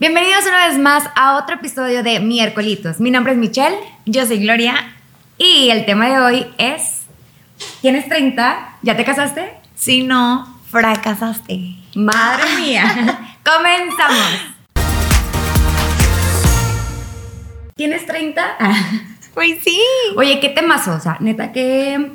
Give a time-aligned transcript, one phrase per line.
[0.00, 3.00] Bienvenidos una vez más a otro episodio de Miércolitos.
[3.00, 3.76] Mi nombre es Michelle.
[4.06, 4.94] Yo soy Gloria.
[5.36, 7.02] Y el tema de hoy es,
[7.82, 8.78] ¿tienes 30?
[8.80, 9.52] ¿Ya te casaste?
[9.74, 11.74] Si no, fracasaste.
[11.96, 13.36] Madre mía.
[13.44, 14.54] Comenzamos.
[17.76, 18.56] ¿Tienes 30?
[19.34, 19.80] Pues sí.
[20.16, 22.12] Oye, qué temazo, o sea, neta, qué,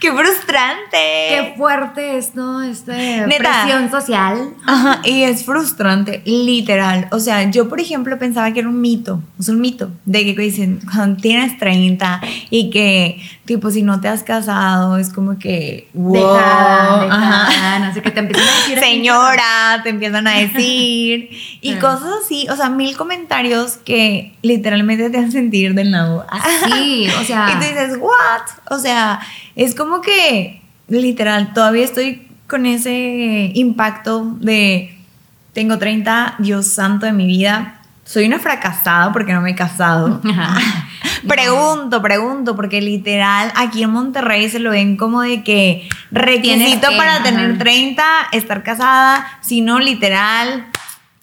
[0.00, 0.96] Qué frustrante.
[1.28, 3.62] qué fuerte esto, esta Neta.
[3.62, 4.50] presión social.
[4.66, 7.08] Ajá, y es frustrante, literal.
[7.12, 10.34] O sea, yo, por ejemplo, pensaba que era un mito, es un mito, de que
[10.40, 15.88] dicen, cuando tienes 30 y que, tipo, si no te has casado, es como que,
[15.94, 17.48] wow, Dejada, ajá.
[17.48, 18.78] dejada, no sé qué te empiezan a decir.
[18.78, 18.86] así.
[18.86, 21.30] Señora, te empiezan a decir.
[21.62, 26.26] y cosas así, o sea, mil comentarios que literalmente te hacen sentir del lado.
[26.66, 27.46] Sí, o sea.
[27.52, 28.42] Y tú dices, ¿what?
[28.70, 29.20] O sea,
[29.54, 34.98] es como que, literal, todavía estoy con ese impacto de,
[35.52, 40.20] tengo 30, Dios santo de mi vida, soy una fracasada porque no me he casado.
[41.28, 46.96] pregunto, pregunto, porque literal, aquí en Monterrey se lo ven como de que requisito que,
[46.96, 47.22] para ajá.
[47.24, 50.66] tener 30, estar casada, si no, literal,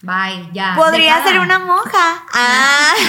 [0.02, 0.74] Bye, ya.
[0.76, 2.24] podría ser una monja.
[2.32, 2.92] Ah.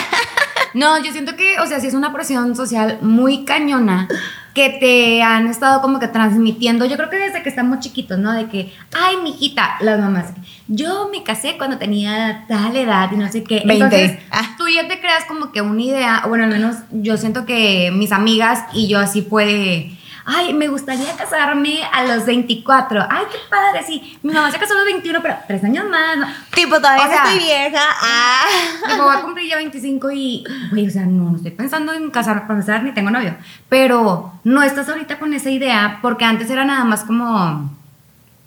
[0.74, 4.10] No, yo siento que, o sea, sí es una presión social muy cañona
[4.56, 6.86] que te han estado como que transmitiendo.
[6.86, 8.32] Yo creo que desde que estamos chiquitos, ¿no?
[8.32, 10.28] De que, ay, mijita, las mamás.
[10.68, 13.62] Yo me casé cuando tenía tal edad y no sé qué.
[13.66, 13.74] 20.
[13.74, 14.56] Entonces, Ah.
[14.58, 18.12] tú ya te creas como que una idea, bueno, al menos yo siento que mis
[18.12, 19.92] amigas y yo así puede.
[20.28, 23.06] Ay, me gustaría casarme a los 24.
[23.08, 24.18] Ay, qué padre, sí.
[24.24, 26.18] Mi mamá se casó a los 21, pero tres años más.
[26.18, 26.26] ¿no?
[26.54, 27.82] Tipo, todavía O sea, estoy vieja.
[28.02, 28.42] Ah.
[28.88, 32.10] Me voy a cumplir ya 25 y, güey, o sea, no, no estoy pensando en
[32.10, 33.36] casarme para empezar, ni tengo novio.
[33.70, 37.72] Pero no estás ahorita con esa idea porque antes era nada más como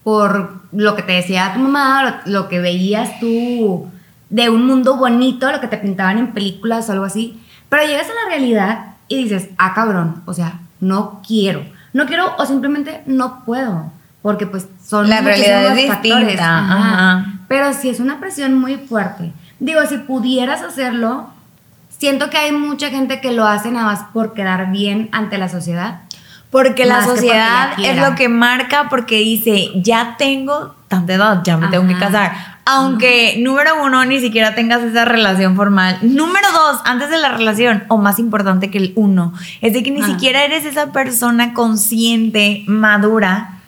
[0.03, 3.89] por lo que te decía tu mamá, lo, lo que veías tú
[4.31, 7.41] de un mundo bonito, lo que te pintaban en películas o algo así.
[7.69, 11.65] Pero llegas a la realidad y dices, ah, cabrón, o sea, no quiero.
[11.93, 13.91] No quiero o simplemente no puedo.
[14.23, 16.21] Porque pues son La realidad es factores.
[16.27, 16.75] distinta, Ajá.
[16.95, 17.27] ajá.
[17.49, 19.33] Pero sí es una presión muy fuerte.
[19.61, 21.29] Digo, si pudieras hacerlo,
[21.97, 25.49] siento que hay mucha gente que lo hace nada más por quedar bien ante la
[25.49, 26.01] sociedad.
[26.51, 31.57] Porque la porque sociedad es lo que marca porque dice, ya tengo tanta edad, ya
[31.59, 32.58] me tengo que casar.
[32.71, 35.99] Aunque, número uno, ni siquiera tengas esa relación formal.
[36.03, 39.91] Número dos, antes de la relación, o más importante que el uno, es de que
[39.91, 43.61] ni siquiera eres esa persona consciente, madura,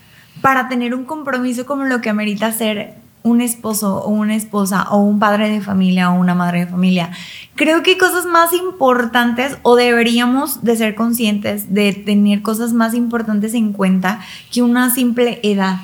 [0.42, 4.98] para tener un compromiso como lo que amerita ser un esposo o una esposa o
[4.98, 7.10] un padre de familia o una madre de familia.
[7.54, 12.92] Creo que hay cosas más importantes o deberíamos de ser conscientes de tener cosas más
[12.92, 14.20] importantes en cuenta
[14.52, 15.76] que una simple edad.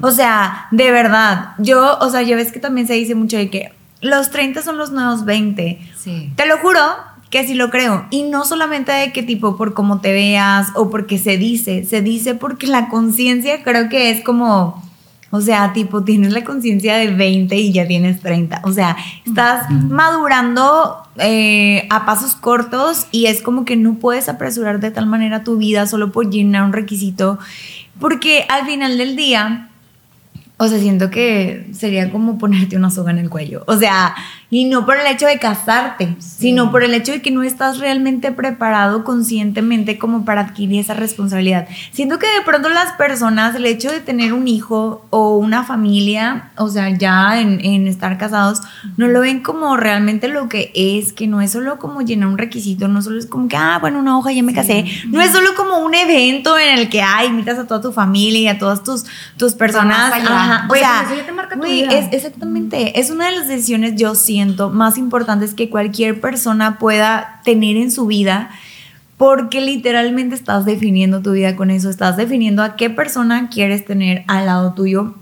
[0.00, 3.48] O sea, de verdad, yo, o sea, ya ves que también se dice mucho de
[3.48, 5.78] que los 30 son los nuevos 20.
[5.96, 6.32] Sí.
[6.36, 6.80] Te lo juro
[7.30, 8.06] que sí lo creo.
[8.10, 12.00] Y no solamente de que tipo por cómo te veas o porque se dice, se
[12.00, 14.82] dice porque la conciencia creo que es como,
[15.30, 18.62] o sea, tipo tienes la conciencia de 20 y ya tienes 30.
[18.64, 18.96] O sea,
[19.26, 25.06] estás madurando eh, a pasos cortos y es como que no puedes apresurar de tal
[25.06, 27.38] manera tu vida solo por llenar un requisito.
[28.00, 29.67] Porque al final del día,
[30.58, 33.62] o sea, siento que sería como ponerte una soga en el cuello.
[33.66, 34.14] O sea,
[34.50, 37.78] y no por el hecho de casarte, sino por el hecho de que no estás
[37.78, 41.68] realmente preparado conscientemente como para adquirir esa responsabilidad.
[41.92, 46.50] Siento que de pronto las personas, el hecho de tener un hijo o una familia,
[46.56, 48.62] o sea, ya en, en estar casados,
[48.96, 52.38] no lo ven como realmente lo que es, que no es solo como llenar un
[52.38, 54.84] requisito, no solo es como que, ah, bueno, una hoja, ya me casé.
[55.08, 58.40] No es solo como un evento en el que, ay, invitas a toda tu familia
[58.40, 59.04] y a todas tus,
[59.36, 60.12] tus personas.
[60.12, 61.98] Ajá, o sea, pues eso ya te marca tu güey, vida.
[61.98, 67.40] es, exactamente, es una de las decisiones, yo siento, más importantes que cualquier persona pueda
[67.44, 68.50] tener en su vida.
[69.16, 74.22] Porque literalmente estás definiendo tu vida con eso, estás definiendo a qué persona quieres tener
[74.28, 75.14] al lado tuyo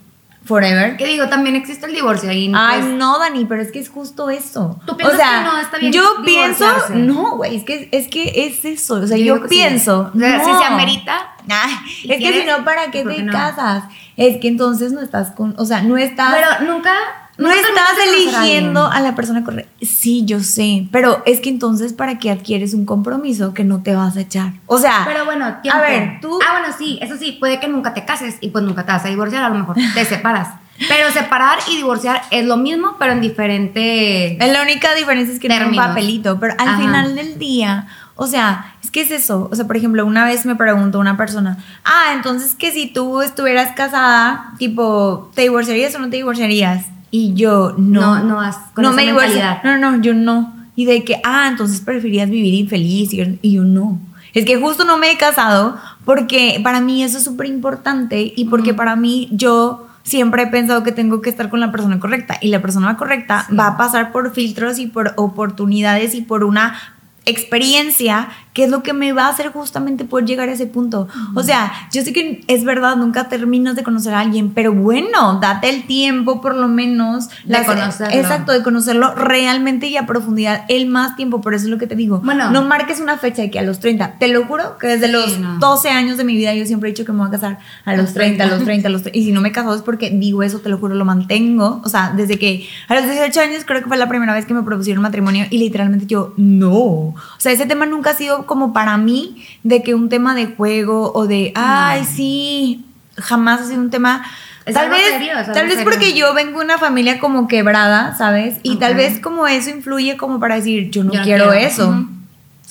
[0.44, 0.99] forever.
[0.99, 2.53] Que digo, también existe el divorcio ahí.
[2.55, 4.78] Ay, pues, no, Dani, pero es que es justo eso.
[4.87, 8.08] ¿Tú piensas o sea, que no está bien yo pienso, no, güey, es que, es
[8.08, 8.96] que es eso.
[8.96, 9.49] O sea, Yo yo, sí.
[9.49, 10.12] pienso.
[10.14, 10.58] O sea, si no.
[10.61, 11.75] se amerita, Ay,
[12.05, 12.58] ¿Y es que si quieres?
[12.58, 13.32] no, ¿para qué ¿Por te no?
[13.32, 13.85] casas?
[14.19, 16.35] Es que entonces no estás con, o sea, no estás.
[16.35, 16.93] pero nunca.
[17.38, 19.71] No nunca estás a eligiendo a la persona correcta.
[19.83, 23.94] Sí, yo sé, pero es que entonces para qué adquieres un compromiso que no te
[23.94, 24.53] vas a echar.
[24.67, 25.79] O sea, Pero bueno, tiempo.
[25.79, 28.65] a ver, tú Ah, bueno, sí, eso sí, puede que nunca te cases y pues
[28.65, 30.49] nunca te vas a divorciar, a lo mejor te separas.
[30.88, 34.37] Pero separar y divorciar es lo mismo, pero en diferente.
[34.41, 36.79] La única diferencia es que no es un papelito, pero al Ajá.
[36.79, 39.49] final del día, o sea, es que es eso.
[39.50, 43.23] O sea, por ejemplo, una vez me preguntó una persona, ah, entonces que si tú
[43.23, 46.85] estuvieras casada, tipo, ¿te divorciarías o no te divorciarías?
[47.17, 48.19] Y yo, no.
[48.19, 49.79] No, no con no esa me.
[49.79, 50.55] No, no, yo no.
[50.75, 53.15] Y de que, ah, entonces preferías vivir infeliz.
[53.15, 53.99] Y, yo no.
[54.35, 58.45] Es que justo no me he casado porque para mí eso es súper importante y
[58.51, 62.37] porque para mí yo siempre he pensado que tengo que estar con la persona correcta
[62.43, 63.57] y la persona correcta Sí.
[63.57, 66.79] va a pasar por filtros y por oportunidades y por una
[67.25, 71.08] experiencia que es lo que me va a hacer justamente poder llegar a ese punto.
[71.35, 75.38] O sea, yo sé que es verdad, nunca terminas de conocer a alguien, pero bueno,
[75.43, 78.19] date el tiempo por lo menos De conocerlo.
[78.19, 81.87] Exacto, de conocerlo realmente y a profundidad el más tiempo, por eso es lo que
[81.87, 82.23] te digo.
[82.25, 82.50] Bueno.
[82.50, 85.12] no marques una fecha de que a los 30, te lo juro que desde Sí,
[85.12, 85.58] los no.
[85.58, 87.94] 12 años de mi vida yo siempre he dicho que me voy a casar a
[87.94, 89.19] los 30, a los 30, a los 30.
[89.19, 91.82] Y si no me he casado es porque digo eso, te lo juro, lo mantengo.
[91.85, 94.55] O sea, desde que a los 18 años creo que fue la primera vez que
[94.55, 96.81] me propusieron matrimonio y literalmente yo, no.
[96.81, 100.46] O sea, ese tema nunca ha sido como para mí de que un tema de
[100.46, 102.84] juego o de, ay, sí,
[103.16, 104.25] jamás ha sido un tema...
[104.64, 105.84] Es tal vez, serio, tal vez serio.
[105.84, 108.56] porque yo vengo de una familia como quebrada, ¿sabes?
[108.64, 112.04] Y tal vez como eso influye como para decir, yo no, Yo no quiero, eso.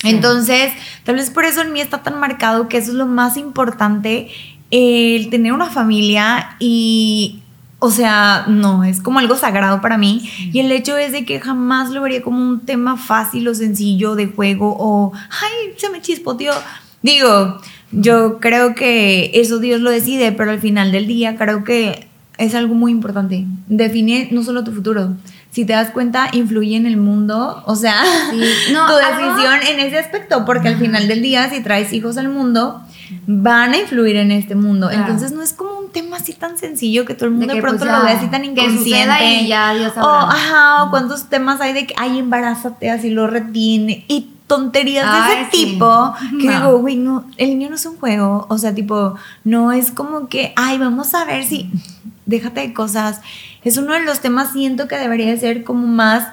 [0.02, 0.08] Sí.
[0.10, 0.72] Entonces,
[1.04, 4.28] tal vez por eso en mí está tan marcado que eso es lo más importante,
[4.70, 7.40] el tener una familia y,
[7.86, 10.28] o sea, no, es como algo sagrado para mí.
[10.52, 14.16] Y el hecho es de que jamás lo vería como un tema fácil o sencillo
[14.16, 16.52] de juego o, ay, se me chispoteó.
[17.02, 17.60] Digo,
[17.92, 22.54] yo creo que eso Dios lo decide, pero al final del día creo que es
[22.56, 23.44] algo muy importante.
[23.68, 25.12] Define no solo tu futuro.
[25.52, 28.72] Si te das cuenta, influye en el mundo, o sea, Sí.
[28.74, 32.18] No, tu algo- decisión en ese aspecto, porque al final del día, si traes hijos
[32.18, 32.82] al mundo,
[33.26, 34.88] van a influir en este mundo.
[34.88, 35.02] Claro.
[35.02, 37.58] Entonces no es como un tema así tan sencillo que todo el mundo De de,
[37.58, 38.90] que, pronto pues, lo ve así tan que inconsciente.
[38.90, 43.10] suceda y ya Dios o, ajá, o cuántos temas hay de que, ay, embarázate, así
[43.10, 44.04] lo retiene.
[44.08, 45.64] Y tonterías de ese sí.
[45.64, 46.52] tipo que No.
[46.52, 48.46] digo, güey, no, el niño no es un juego.
[48.48, 49.14] O sea, tipo,
[49.44, 51.70] no es como que, ay, vamos a ver si.
[52.26, 53.20] Déjate de cosas.
[53.64, 56.28] Es uno de los temas, siento que debería de ser como más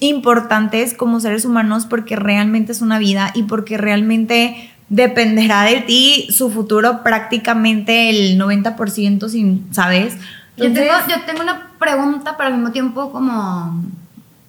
[0.00, 6.28] importantes como seres humanos porque realmente es una vida y porque realmente dependerá de ti
[6.30, 10.14] su futuro prácticamente el 90% sin, ¿sabes?
[10.56, 13.82] Yo tengo, Entonces- yo tengo una pregunta, pero al mismo tiempo como...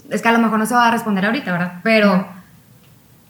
[0.09, 1.79] Es que a lo mejor no se va a responder ahorita, ¿verdad?
[1.83, 2.27] Pero,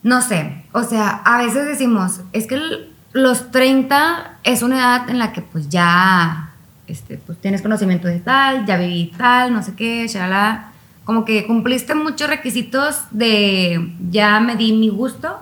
[0.03, 5.09] no sé, o sea, a veces decimos, es que el- los 30 es una edad
[5.09, 6.49] en la que pues ya,
[6.87, 10.71] este, pues tienes conocimiento de tal, ya viví tal, no sé qué, shalala.
[11.05, 15.39] Como que cumpliste muchos requisitos de ya me di mi gusto,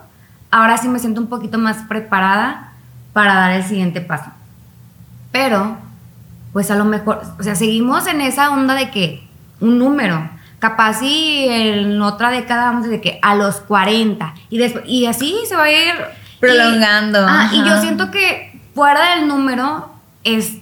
[0.53, 2.73] ahora sí me siento un poquito más preparada
[3.11, 4.29] para dar el siguiente paso.
[5.31, 5.77] Pero,
[6.53, 9.27] pues a lo mejor, o sea, seguimos en esa onda de que
[9.59, 10.29] un número,
[10.59, 15.35] capaz y en otra década vamos de que a los 40 y después y así
[15.47, 15.93] se va a ir
[16.39, 19.89] Prolongando, Y, ah, y yo siento que fuera del número
[20.23, 20.57] es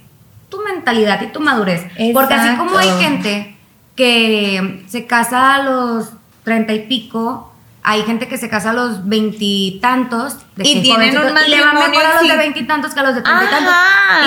[0.48, 1.84] tu mentalidad y tu madurez,
[2.14, 3.56] porque así como hay gente
[3.94, 6.12] que se casa a los
[6.44, 7.51] 30 y pico,
[7.84, 11.60] hay gente que se casa a los veintitantos Y que tienen un jovencitos, y le
[11.60, 13.74] va mejor matrimonio a los de veintitantos que a los de treinta y tantos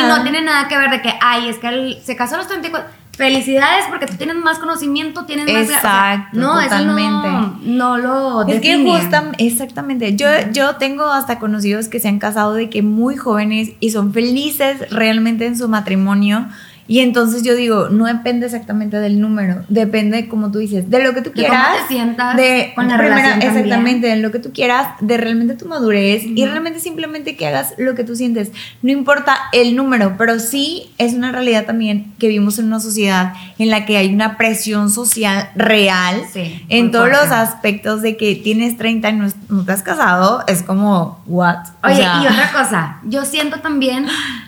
[0.04, 2.40] y no tiene nada que ver de que ay es que él se casó a
[2.40, 7.28] los 34 felicidades porque tú tienes más conocimiento tienes más o sea, Exacto, no totalmente.
[7.28, 10.18] eso no, no lo Es que justa- exactamente.
[10.18, 14.12] Yo, yo tengo hasta conocidos que se han casado de que muy jóvenes y son
[14.12, 16.48] felices realmente en su matrimonio.
[16.88, 21.14] Y entonces yo digo, no depende exactamente del número, depende, como tú dices, de lo
[21.16, 21.88] que tú De cómo quieras.
[21.88, 23.58] te sientas de con la primero, relación también.
[23.66, 26.52] exactamente, de lo que tú quieras, de realmente tu madurez y Ujú.
[26.52, 28.52] realmente simplemente que hagas lo que tú sientes.
[28.84, 33.34] No importa el número, pero sí es una realidad también que vivimos en una sociedad
[33.58, 37.36] en la que hay una presión social real Sí, en todos los fuerte.
[37.36, 41.58] aspectos de que tienes 30 y no, no te has casado, es como, what?
[41.84, 44.06] O Oye, sea, y otra cosa, yo siento también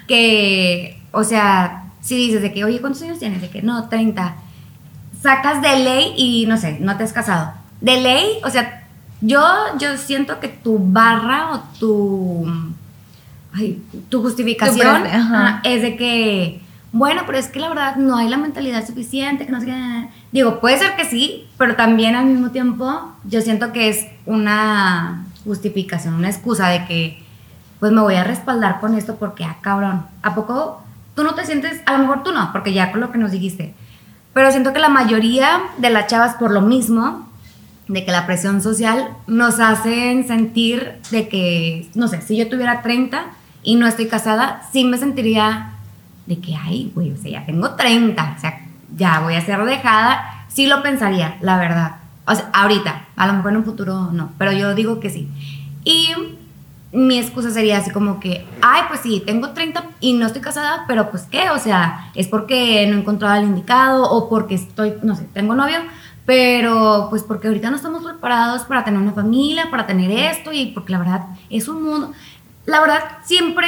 [0.07, 3.41] que, o sea, si dices de que, oye, ¿cuántos años tienes?
[3.41, 4.35] De que, no, 30.
[5.21, 7.51] Sacas de ley y, no sé, no te has casado.
[7.81, 8.87] De ley, o sea,
[9.19, 9.43] yo,
[9.79, 12.47] yo siento que tu barra o tu,
[13.53, 15.59] ay, tu justificación Tu pre- ajá.
[15.63, 16.61] es de que,
[16.91, 20.07] bueno, pero es que la verdad no hay la mentalidad suficiente, que no sé qué.
[20.31, 25.25] Digo, puede ser que sí, pero también al mismo tiempo yo siento que es una
[25.43, 27.23] justificación, una excusa de que,
[27.79, 30.81] pues me voy a respaldar con esto porque, ah, cabrón, ¿a poco
[31.17, 33.31] tú no te sientes, a lo mejor tú no, porque ya con lo que nos
[33.31, 33.73] dijiste,
[34.33, 37.27] pero siento que la mayoría de las chavas por lo mismo,
[37.87, 42.83] de que la presión social nos hacen sentir de que, no sé, si yo tuviera
[42.83, 43.25] 30
[43.63, 45.71] y no estoy casada, sí me sentiría
[46.27, 48.61] de que, ay, güey, o sea, ya tengo 30, o sea,
[48.95, 51.95] ya voy a ser dejada, sí lo pensaría, la verdad.
[52.27, 55.27] O sea, ahorita, a lo mejor en un futuro no, pero yo digo que sí.
[55.83, 56.09] Y
[56.97, 60.85] mi excusa sería así como que, ay, pues sí, tengo 30 y no estoy casada,
[60.87, 64.95] pero pues qué, o sea, es porque no he encontrado al indicado o porque estoy,
[65.03, 65.77] no sé, tengo novio,
[66.25, 70.71] pero pues porque ahorita no estamos preparados para tener una familia, para tener esto y
[70.71, 72.13] porque la verdad es un mundo,
[72.65, 73.67] la verdad siempre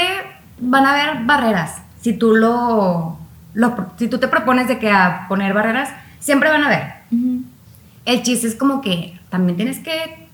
[0.59, 3.15] van a haber barreras, si tú lo,
[3.53, 6.93] lo si tú te propones de que a poner barreras, siempre van a haber.
[8.05, 10.27] El chiste es como que también tienes que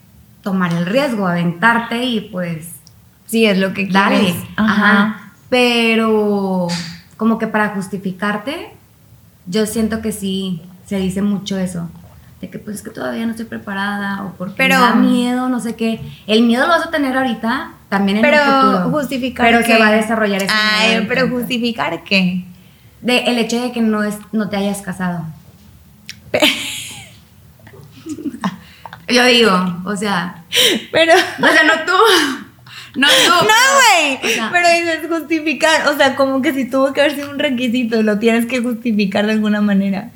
[0.44, 2.75] tomar el riesgo, aventarte y pues
[3.36, 4.18] Sí, es lo que dale.
[4.20, 4.36] quieres.
[4.56, 5.32] Ajá.
[5.50, 6.70] Pero
[7.18, 8.70] como que para justificarte,
[9.46, 11.90] yo siento que sí se dice mucho eso.
[12.40, 15.50] De que pues es que todavía no estoy preparada o porque Pero- me da miedo,
[15.50, 16.00] no sé qué.
[16.28, 18.90] El miedo lo vas a tener ahorita, también en el Pero futuro.
[18.92, 19.74] justificar Pero qué?
[19.74, 22.46] se va a desarrollar ese Ay, pero justificar qué?
[23.02, 25.26] De, el hecho de que no, es, no te hayas casado.
[29.10, 29.52] Yo digo,
[29.84, 30.44] o sea,
[30.94, 32.45] Pero o sea, no tú.
[32.96, 33.32] No tú.
[33.32, 34.32] No, güey.
[34.32, 35.88] O sea- pero dices justificar.
[35.88, 39.26] O sea, como que si tuvo que haber sido un requisito, lo tienes que justificar
[39.26, 40.12] de alguna manera.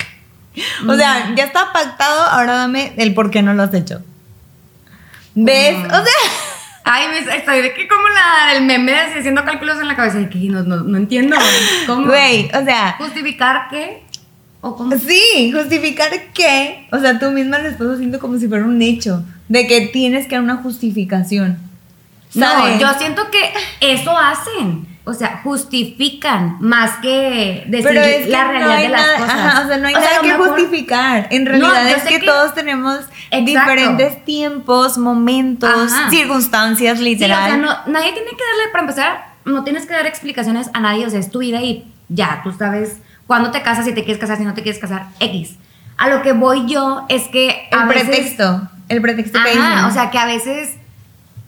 [0.88, 4.02] O sea, ya está pactado, ahora dame el por qué no lo has hecho.
[5.36, 5.78] ¿Ves?
[5.78, 5.86] Mm.
[5.86, 6.50] O sea,
[6.92, 10.18] Ay, me estoy de que como la, el meme así haciendo cálculos en la cabeza
[10.18, 11.36] de que no, no, no entiendo.
[11.86, 12.08] ¿Cómo?
[12.08, 14.04] güey, o sea, ¿Justificar qué?
[14.62, 14.98] ¿O cómo?
[14.98, 16.88] sí, justificar qué.
[16.92, 20.26] O sea, tú misma lo estás haciendo como si fuera un hecho, de que tienes
[20.26, 21.60] que dar una justificación.
[22.36, 24.88] No, yo siento que eso hacen.
[25.06, 29.02] O sea, justifican más que decir Pero es que la no realidad hay de las
[29.02, 29.34] nada, cosas.
[29.40, 31.28] ajá, o sea, no hay O nada que mejor- justificar.
[31.32, 33.00] En realidad es que, que- todos tenemos
[33.32, 33.46] Exacto.
[33.46, 36.10] diferentes tiempos, momentos, Ajá.
[36.12, 37.44] circunstancias, Sí, literal.
[37.44, 40.80] o sea, no, nadie tiene que darle, para empezar, no tienes que dar explicaciones a
[40.80, 44.04] nadie, o sea, es tu vida y ya, tú sabes cuándo te casas, si te
[44.04, 45.56] quieres casar, si no te quieres casar, X.
[45.98, 49.86] A lo que voy yo es que a el veces- pretexto, el pretexto que dicen.
[49.86, 50.76] O sea, que a veces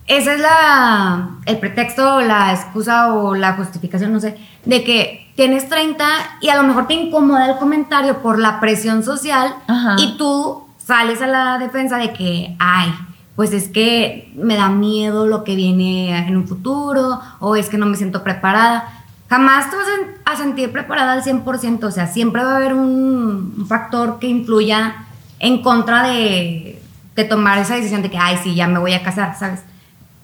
[0.08, 5.31] esa es la el pretexto, o la excusa o la justificación, no sé, de que
[5.36, 6.05] tienes 30
[6.41, 9.96] y a lo mejor te incomoda el comentario por la presión social Ajá.
[9.98, 12.93] y tú sales a la defensa de que, ay,
[13.36, 17.77] pues es que me da miedo lo que viene en un futuro o es que
[17.77, 18.88] no me siento preparada.
[19.29, 22.74] Jamás te vas a a sentir preparada al 100%, o sea, siempre va a haber
[22.74, 25.05] un, un factor que influya
[25.39, 26.81] en contra de,
[27.15, 29.62] de tomar esa decisión de que, ay, sí, ya me voy a casar, ¿sabes?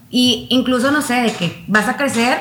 [0.09, 2.39] Y incluso, no sé, de que vas a crecer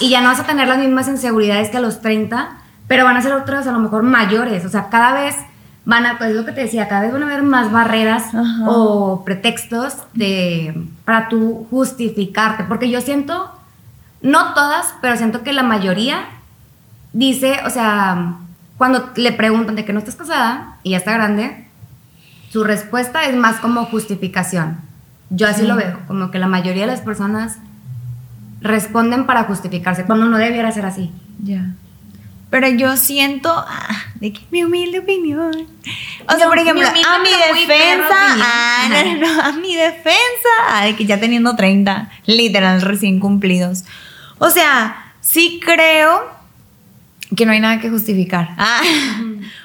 [0.00, 3.16] y ya no vas a tener las mismas inseguridades que a los 30, pero van
[3.16, 4.64] a ser otras a lo mejor mayores.
[4.64, 5.36] O sea, cada vez
[5.84, 8.34] van a, pues es lo que te decía, cada vez van a haber más barreras
[8.34, 8.64] Ajá.
[8.66, 12.64] o pretextos de, para tú justificarte.
[12.64, 13.50] Porque yo siento,
[14.22, 16.26] no todas, pero siento que la mayoría
[17.12, 18.36] dice, o sea,
[18.76, 21.68] cuando le preguntan de que no estás casada y ya está grande,
[22.50, 24.78] su respuesta es más como justificación.
[25.30, 25.66] Yo así Sí.
[25.66, 27.58] lo veo, como que la mayoría de las personas
[28.60, 31.10] responden para justificarse, cuando no debiera ser así.
[31.42, 31.74] Ya.
[32.50, 35.66] Pero yo siento ah, de que mi humilde opinión.
[36.28, 38.46] O sea, por ejemplo, humilde, a mi defensa, opinión.
[38.46, 43.18] ah, no, no, no, a mi defensa, ah, de que ya teniendo 30, literal, recién
[43.18, 43.84] cumplidos.
[44.38, 46.22] O sea, sí creo
[47.36, 48.50] que no hay nada que justificar.
[48.56, 48.82] Ah,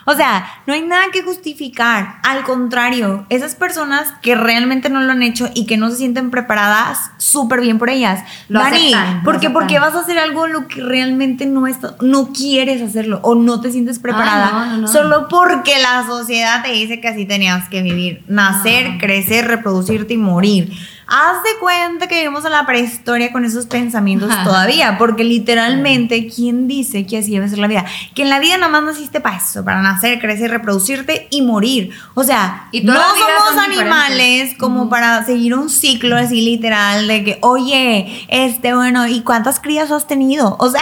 [0.06, 2.20] O sea, no hay nada que justificar.
[2.24, 6.32] Al contrario, esas personas que realmente no lo han hecho y que no se sienten
[6.32, 8.24] preparadas, súper bien por ellas.
[8.48, 11.46] Lo Dani, aceptan, lo ¿por qué, ¿por qué vas a hacer algo lo que realmente
[11.46, 14.52] no, está, no quieres hacerlo o no te sientes preparada?
[14.52, 14.88] no, no, no.
[14.88, 18.24] Solo porque la sociedad te dice que así tenías que vivir.
[18.28, 18.98] Nacer, No.
[19.00, 20.72] crecer, reproducirte y morir.
[21.12, 26.68] Haz de cuenta que vivimos en la prehistoria con esos pensamientos todavía, porque literalmente, ¿quién
[26.68, 27.84] dice que así debe ser la vida?
[28.14, 31.92] Que en la vida nada más naciste para eso, para nacer, crecer, reproducirte y morir.
[32.16, 37.38] O sea, Y no somos animales como para seguir un ciclo así literal de que,
[37.42, 40.56] oye, este, bueno, ¿y cuántas crías has tenido?
[40.60, 40.82] O sea,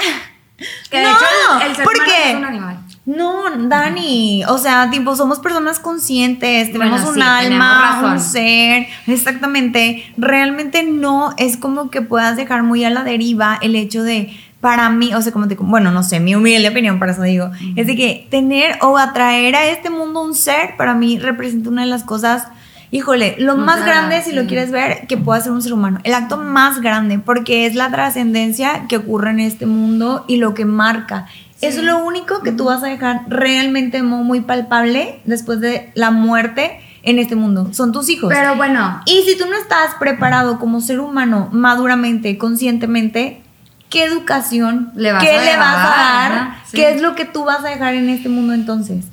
[0.90, 1.26] Que de no, hecho
[1.66, 2.30] el, el ser ¿por humano qué?
[2.32, 2.80] es un animal.
[3.06, 8.20] No, Dani, o sea, tipo, somos personas conscientes, tenemos Bueno, un sí, alma, tenemos un
[8.32, 10.12] ser, exactamente.
[10.18, 14.90] Realmente no es como que puedas dejar muy a la deriva el hecho de, para
[14.90, 17.88] mí, o sea, como te, bueno, no sé, mi humilde opinión, para eso digo, es
[17.88, 21.88] de que tener o atraer a este mundo un ser, para mí representa una de
[21.88, 22.48] las cosas,
[22.90, 24.48] híjole, lo más grande, si lo sí.
[24.48, 27.92] quieres ver, que pueda ser un ser humano, el acto más grande, porque es la
[27.92, 31.28] trascendencia que ocurre en este mundo y lo que marca.
[31.62, 36.12] Eso es lo único que tú vas a dejar realmente muy palpable después de la
[36.12, 37.70] muerte en este mundo.
[37.74, 38.32] Son tus hijos.
[38.32, 43.42] Pero bueno, y si tú no estás preparado como ser humano maduramente, conscientemente,
[43.90, 46.32] ¿qué educación Le vas qué a le vas a dar?
[46.32, 46.78] ajá, sí.
[46.78, 49.06] ¿Qué es lo que tú vas a dejar en este mundo entonces?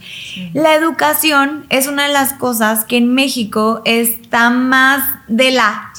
[0.52, 5.92] La educación es una de las cosas que en México está más de la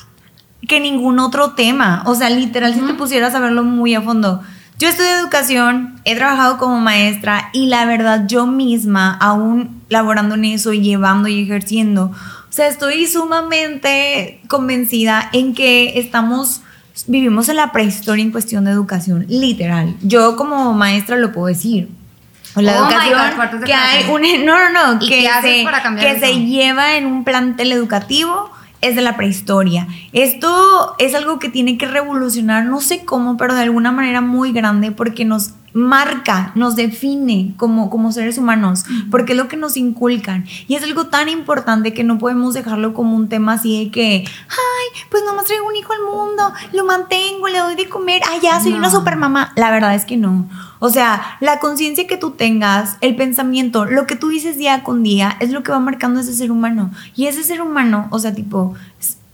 [0.68, 2.04] que ningún otro tema.
[2.06, 4.42] O sea, literal, si te pusieras a verlo muy a fondo.
[4.78, 10.44] Yo estudié educación, he trabajado como maestra y la verdad yo misma, aún laborando en
[10.44, 16.62] eso y llevando y ejerciendo, o sea, estoy sumamente convencida en que estamos,
[17.08, 19.96] vivimos en la prehistoria en cuestión de educación, literal.
[20.02, 21.90] Yo como maestra lo puedo decir.
[22.56, 23.20] O la Oh educación
[23.60, 27.74] God, que hay un no no no ¿Y que se, se lleva en un plantel
[27.74, 28.50] educativo
[28.82, 29.88] es de la prehistoria.
[30.14, 34.52] Esto es algo que tiene que revolucionar, no sé cómo, pero de alguna manera muy
[34.52, 39.76] grande porque nos marca, nos define como, como seres humanos, porque es lo que nos
[39.76, 40.46] inculcan.
[40.70, 44.24] Y es algo tan importante que no podemos dejarlo como un tema así de que,
[44.26, 48.40] ay, pues nomás traigo un hijo al mundo, lo mantengo, le doy de comer, ay,
[48.42, 48.92] ya soy una No.
[48.92, 49.52] super mamá.
[49.58, 50.48] La verdad es que no.
[50.80, 55.04] O sea, la conciencia que tú tengas, el pensamiento, lo que tú dices día con
[55.04, 56.92] día, es lo que va marcando ese ser humano.
[57.18, 58.76] Y ese ser humano, o sea, tipo,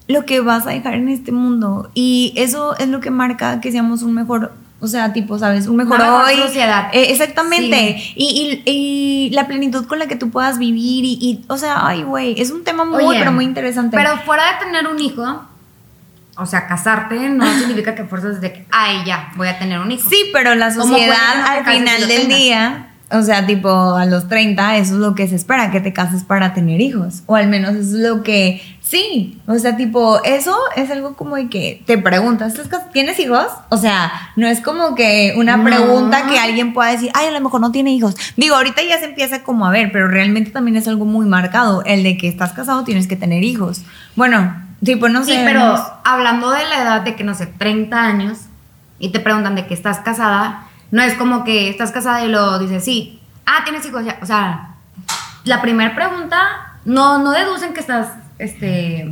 [0.07, 1.91] lo que vas a dejar en este mundo.
[1.93, 5.67] Y eso es lo que marca que seamos un mejor, o sea, tipo, ¿sabes?
[5.67, 6.35] Un mejor Una mejor hoy.
[6.37, 6.89] sociedad.
[6.91, 8.01] Eh, exactamente.
[8.15, 11.05] Y, y- y la plenitud con la que tú puedas vivir.
[11.05, 13.95] Y, y, o sea, ay, güey, es un tema muy, Oye, pero muy interesante.
[13.95, 15.43] Pero fuera de tener un hijo,
[16.37, 19.91] o sea, casarte no significa que fuerzas de que, ay, ya, voy a tener un
[19.91, 20.09] hijo.
[20.09, 22.37] Sí, pero la ¿Cómo puede que sociedad al final del tengas?
[22.39, 25.93] día, o sea, tipo a los 30, eso es lo que se espera, que te
[25.93, 27.23] cases para tener hijos.
[27.25, 31.35] O al menos eso es lo que, sí, o sea, tipo, eso es algo como
[31.35, 33.45] de que te preguntas, ¿estás cas- ¿tienes hijos?
[33.69, 35.63] O sea, no es como que una No.
[35.63, 38.15] pregunta que alguien pueda decir, ay, a lo mejor no tiene hijos.
[38.37, 41.83] Digo, ahorita ya se empieza como a ver, pero realmente también es algo muy marcado,
[41.85, 43.81] el de que estás casado tienes que tener hijos.
[44.15, 45.33] Bueno, tipo, no sé.
[45.33, 48.37] Sí, pero hablando de la edad de que, no sé, 30 años,
[48.99, 52.59] y te preguntan de que estás casada, no es como que estás casada y lo
[52.59, 54.17] dices, sí, ah, tienes hijos ya.
[54.21, 54.75] O sea,
[55.45, 59.09] la primera pregunta, no, no deducen que estás, este,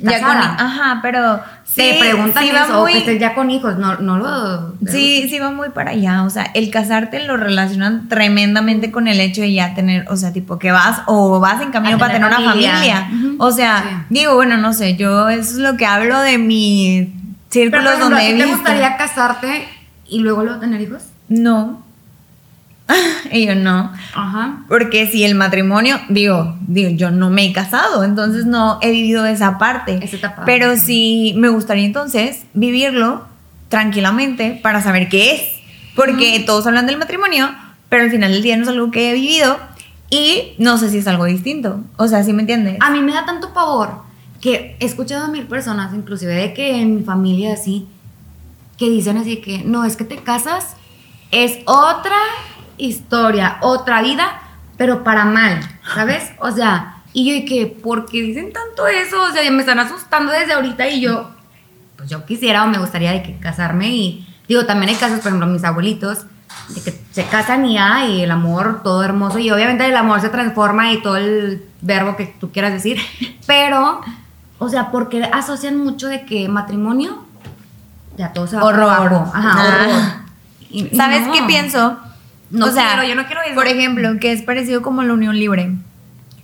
[0.00, 1.40] ya con, ajá, pero
[1.74, 4.74] te sí, preguntan sí va eso, o que estés ya con hijos, no, no lo...
[4.86, 6.22] Sí, sí va muy para allá.
[6.22, 10.32] O sea, el casarte lo relacionan tremendamente con el hecho de ya tener, o sea,
[10.32, 13.10] tipo que vas o vas en camino para tener una familia.
[13.38, 13.96] O sea, Sí.
[14.10, 18.04] digo, bueno, no sé, yo eso es lo que hablo de Pero, por círculos ejemplo,
[18.04, 18.58] donde ¿a he ti ¿te visto.
[18.60, 19.68] gustaría casarte
[20.08, 21.02] y luego luego tener hijos?
[21.28, 21.82] No.
[23.32, 23.92] y yo no.
[24.14, 24.64] Ajá.
[24.68, 29.26] Porque si el matrimonio, digo, digo, yo no me he casado, entonces no he vivido
[29.26, 29.98] esa parte.
[30.02, 30.44] Esa etapa.
[30.44, 33.26] Pero sí me gustaría entonces vivirlo
[33.68, 35.42] tranquilamente para saber qué es.
[35.94, 37.50] Porque todos hablan del matrimonio,
[37.88, 39.58] pero al final del día no es algo que he vivido
[40.10, 41.80] y no sé si es algo distinto.
[41.96, 42.78] O sea, ¿sí me entiendes?
[42.80, 44.02] A mí me da tanto pavor
[44.40, 47.88] que he escuchado a mil personas, inclusive de que en mi familia así,
[48.76, 50.76] que dicen así que no, es que te casas,
[51.30, 52.16] es otra
[52.76, 54.40] historia, otra vida,
[54.76, 55.60] pero para mal,
[55.94, 56.30] ¿sabes?
[56.40, 59.22] O sea, y yo y ¿por qué dicen tanto eso?
[59.22, 61.30] O sea, ya me están asustando desde ahorita y yo,
[61.96, 65.28] pues yo quisiera o me gustaría de que casarme y digo, también hay casos, por
[65.28, 66.26] ejemplo, mis abuelitos,
[66.68, 70.28] de que se casan y hay el amor todo hermoso y obviamente el amor se
[70.28, 72.98] transforma y todo el verbo que tú quieras decir,
[73.46, 74.00] pero,
[74.58, 77.24] o sea, porque asocian mucho de que matrimonio,
[78.16, 78.90] ya todo se va Horror.
[78.92, 79.64] Ajá, Ah.
[79.86, 80.17] horror.
[80.70, 81.32] Y- ¿Sabes no.
[81.32, 81.98] qué pienso?
[82.50, 83.54] No o sea, quiero, yo no quiero eso.
[83.54, 85.72] Por ejemplo, que es parecido como la unión libre.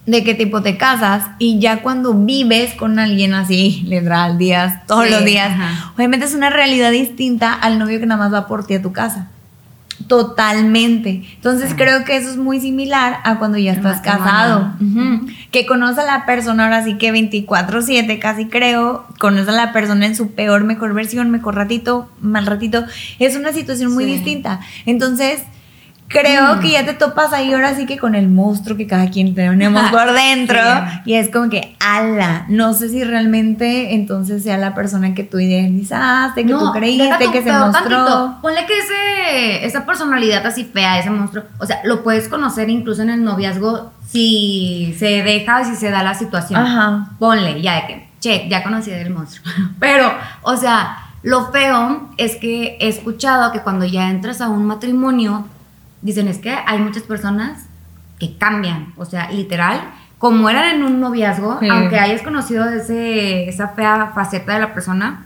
[0.07, 5.07] De que tipo te casas y ya cuando vives con alguien así, literal, días, todos
[5.07, 5.93] Sí, los días, ajá.
[5.97, 8.93] obviamente es una realidad distinta al novio que nada más va por ti a tu
[8.93, 9.29] casa.
[10.07, 11.23] Totalmente.
[11.37, 14.73] Entonces creo que eso es muy similar a cuando ya estás casado.
[15.51, 20.07] Que conoce a la persona ahora sí que 24/7 casi creo, conoce a la persona
[20.07, 22.85] en su peor, mejor versión, mejor ratito, mal ratito.
[23.19, 24.11] Es una situación muy Sí.
[24.13, 24.61] distinta.
[24.87, 25.43] Entonces
[26.09, 26.61] creo Mm.
[26.61, 29.83] que ya te topas ahí ahora sí que con el monstruo que cada quien tenemos
[29.91, 30.57] por dentro.
[30.59, 31.01] Sí.
[31.13, 35.39] Y es como que, ala, no sé si realmente entonces sea la persona que tú
[35.41, 37.73] idealizaste, que tú creíste, que se mostró.
[38.05, 42.69] tantito, Ponle que ese, esa personalidad así fea, ese monstruo, o sea, lo puedes conocer
[42.71, 46.61] incluso en el noviazgo si se deja, si se da la situación.
[46.61, 47.09] Ajá.
[47.19, 49.45] Ponle, ya de que, che, ya conocí del monstruo.
[49.81, 50.13] Pero,
[50.43, 55.49] o sea, lo feo es que he escuchado que cuando ya entras a un matrimonio,
[56.05, 57.65] dicen es que hay muchas personas
[58.21, 59.81] que cambian, o sea, literal,
[60.19, 61.69] como eran en un noviazgo, Sí.
[61.69, 65.25] aunque hayas conocido ese, esa fea faceta de la persona,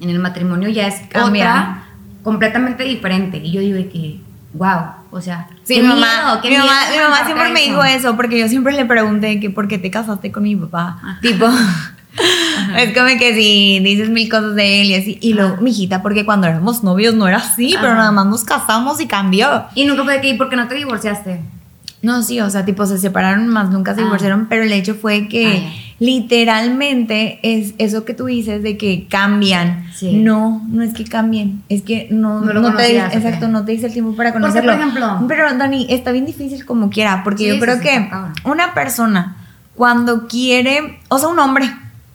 [0.00, 1.44] en el matrimonio ya es Cambia.
[1.44, 1.82] otra
[2.22, 3.36] completamente diferente.
[3.36, 4.20] Y yo digo que,
[4.54, 7.46] wow, o sea, Sí, qué mi miedo, mamá, qué mi miedo mamá, mi mamá siempre
[7.46, 7.70] a me eso.
[7.70, 10.98] dijo eso, porque yo siempre le pregunté que por qué te casaste con mi papá.
[11.02, 11.18] Ajá.
[11.20, 11.46] Tipo,
[12.78, 15.18] es como que si dices mil cosas de él y así.
[15.20, 15.62] Y luego, Ajá.
[15.62, 17.98] mijita, porque cuando éramos novios no era así, pero Ajá.
[17.98, 19.64] nada más nos casamos y cambió.
[19.74, 21.40] Y nunca fue de que, ¿y por qué no te divorciaste?
[22.02, 24.04] No, sí, o sea, tipo se separaron más, nunca se Ah.
[24.04, 29.06] divorciaron, pero el hecho fue que Ah, literalmente es eso que tú dices de que
[29.08, 29.86] cambian.
[29.94, 30.12] Sí.
[30.16, 33.48] No, no es que cambien, es que no, No lo no te conocías, ¿o exacto,
[33.48, 34.72] no te dice el tiempo para Porque, conocerlo.
[34.72, 38.10] por ejemplo- Pero Dani, está bien difícil como quiera, porque Sí, yo creo que
[38.44, 39.36] una persona
[39.74, 41.70] cuando quiere, o sea, un hombre,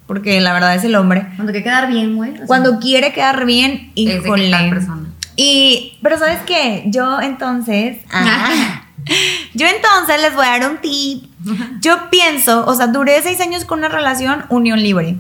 [0.10, 2.32] porque la verdad es el hombre, Cuando que quedar bien, güey.
[2.36, 4.70] sea, cuando quiere quedar bien, es de que híjole.
[4.72, 5.08] persona.
[5.36, 6.86] Y, pero ¿sabes qué?
[6.88, 8.86] Yo entonces, ah,
[9.54, 11.26] yo entonces les voy a dar un tip.
[11.82, 15.16] Yo pienso, o sea, duré seis años con una relación unión libre.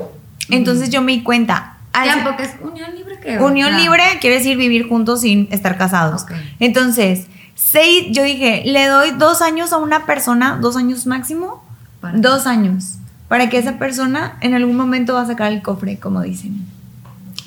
[0.49, 1.77] Entonces yo me di cuenta.
[2.23, 3.37] porque es unión libre que.
[3.37, 6.23] unión libre quiere decir vivir juntos sin estar casados.
[6.23, 6.31] Ok.
[6.59, 11.63] Entonces, seis, yo dije, le doy dos años a una persona, dos años máximo,
[12.01, 12.95] Para- dos años,
[13.29, 16.65] para que esa persona en algún momento va a sacar el cofre, como dicen.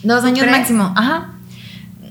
[0.03, 1.33] Dos ¿Tú años máximo, ajá.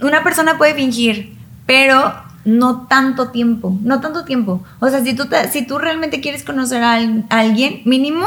[0.04, 2.14] Una persona puede fingir, pero
[2.46, 4.64] no tanto tiempo, no tanto tiempo.
[4.80, 8.26] O sea, si tú, te- si tú realmente quieres conocer a, al- a alguien, mínimo,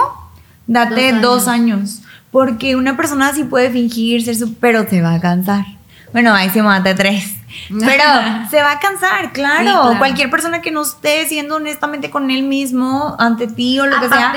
[0.66, 2.00] date Dos dos años.
[2.30, 5.64] Porque una persona sí puede fingir ser su, pero se va a cansar.
[6.14, 7.34] Bueno, ahí sí mate tres.
[7.68, 8.04] Pero
[8.50, 9.58] se va a cansar, claro.
[9.58, 9.98] Sí, claro.
[9.98, 14.08] Cualquier persona que no esté siendo honestamente con él mismo, ante ti o lo que
[14.08, 14.32] sea,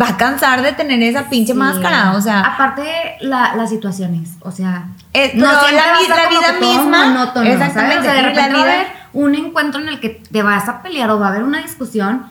[0.00, 1.58] va a cansar de tener esa pinche Sí.
[1.58, 2.12] máscara.
[2.12, 4.30] O sea, Aparte, la- las situaciones.
[4.40, 4.84] O sea.
[5.14, 7.98] Eh, no la la vida misma- monótono, exactamente, ¿sabes?
[7.98, 10.82] O sea, de repente va a haber un encuentro en el que te vas a
[10.82, 12.26] pelear o va a haber una discusión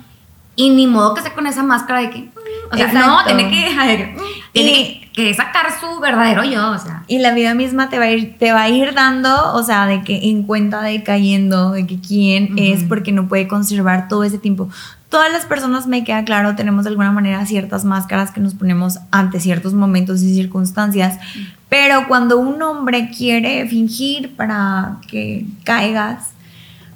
[0.55, 2.29] y ni modo que sea con esa máscara de que.
[2.71, 3.07] O sea, Exacto.
[3.09, 4.15] no, tiene que.
[4.53, 7.03] Tiene Y- que sacar su verdadero yo, o sea.
[7.07, 9.85] Y la vida misma te va a ir, te va a ir dando, o sea,
[9.85, 12.63] de que en cuenta de cayendo, de que quién Ujú.
[12.63, 14.69] es porque no puede conservar todo ese tiempo.
[15.09, 18.99] Todas las personas, me queda claro, tenemos de alguna manera ciertas máscaras que nos ponemos
[19.11, 21.17] ante ciertos momentos y circunstancias,
[21.67, 26.29] pero cuando un hombre quiere fingir para que caigas,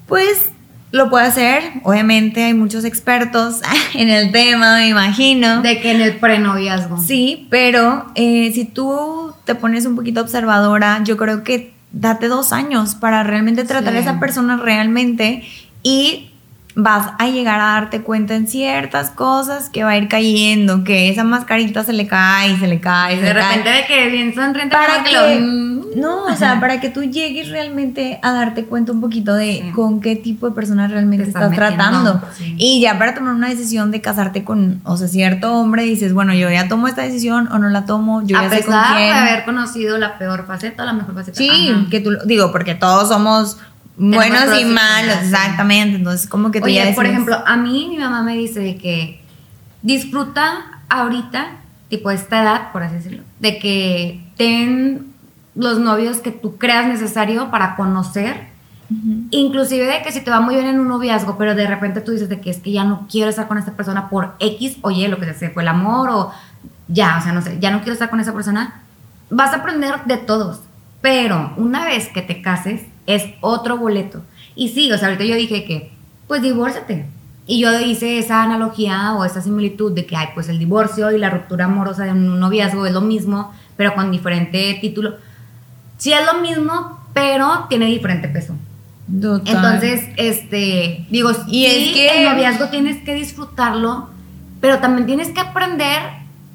[0.08, 0.52] pues
[0.94, 1.64] lo puede hacer.
[1.84, 3.62] Obviamente hay muchos expertos
[3.96, 5.62] en el tema, me imagino.
[5.62, 6.98] De que en el prenoviazgo.
[7.02, 12.54] Sí, pero eh, si tú te pones un poquito observadora, yo creo que date dos
[12.54, 13.98] años para realmente tratar Sí.
[13.98, 15.44] a esa persona realmente
[15.82, 16.30] y
[16.76, 21.10] vas a llegar a darte cuenta en ciertas cosas que va a ir cayendo, que
[21.10, 23.50] esa mascarita se le cae, se le cae, se de le cae.
[23.58, 27.04] repente de que bien sonriente Para que, lo- mm, no, o sea, para que tú
[27.04, 29.72] llegues realmente a darte cuenta un poquito de Sí.
[29.76, 32.20] con qué tipo de persona realmente Te estás, tratando.
[32.36, 32.56] sí.
[32.58, 36.34] Y ya para tomar una decisión de casarte con, o sea, cierto hombre, dices, bueno,
[36.34, 38.98] yo ya tomo esta decisión o no la tomo, yo a ya sé con pesar
[38.98, 39.14] de quién.
[39.14, 41.38] haber conocido la peor faceta, la mejor faceta.
[41.38, 41.86] Sí, Ajá.
[41.92, 43.58] que tú, lo- digo, porque todos somos
[43.98, 45.98] buenos y malos, exactamente.
[45.98, 48.78] Entonces, como que tú ya Oye, por ejemplo, a mí mi mamá me dice de
[48.78, 49.22] que
[49.82, 51.58] disfruta ahorita,
[51.90, 55.14] tipo esta edad, por así decirlo, de que ten
[55.56, 58.48] los novios que tú creas necesario para conocer,
[58.90, 59.28] Ujú.
[59.32, 62.12] inclusive de que si te va muy bien en un noviazgo, pero de repente tú
[62.12, 64.92] dices de que es que ya no quiero estar con esta persona por X o
[64.92, 66.32] Y, lo que sea, se fue el amor o
[66.88, 68.82] ya, o sea, no sé, ya no quiero estar con esa persona,
[69.30, 70.62] vas a aprender de todos,
[71.02, 74.22] pero una vez que te cases es otro boleto.
[74.56, 75.92] Y sí, o sea, ahorita yo dije que,
[76.28, 77.06] pues divórciate.
[77.46, 81.18] Y yo hice esa analogía o esa similitud de que, ay, pues el divorcio y
[81.18, 85.16] la ruptura amorosa de un noviazgo es lo mismo, pero con diferente título.
[85.98, 88.56] Sí es lo mismo, pero tiene diferente peso.
[89.22, 89.56] Total.
[89.56, 94.10] Entonces, este, digo, Y sí, es que- el noviazgo tienes que disfrutarlo,
[94.62, 96.00] pero también tienes que aprender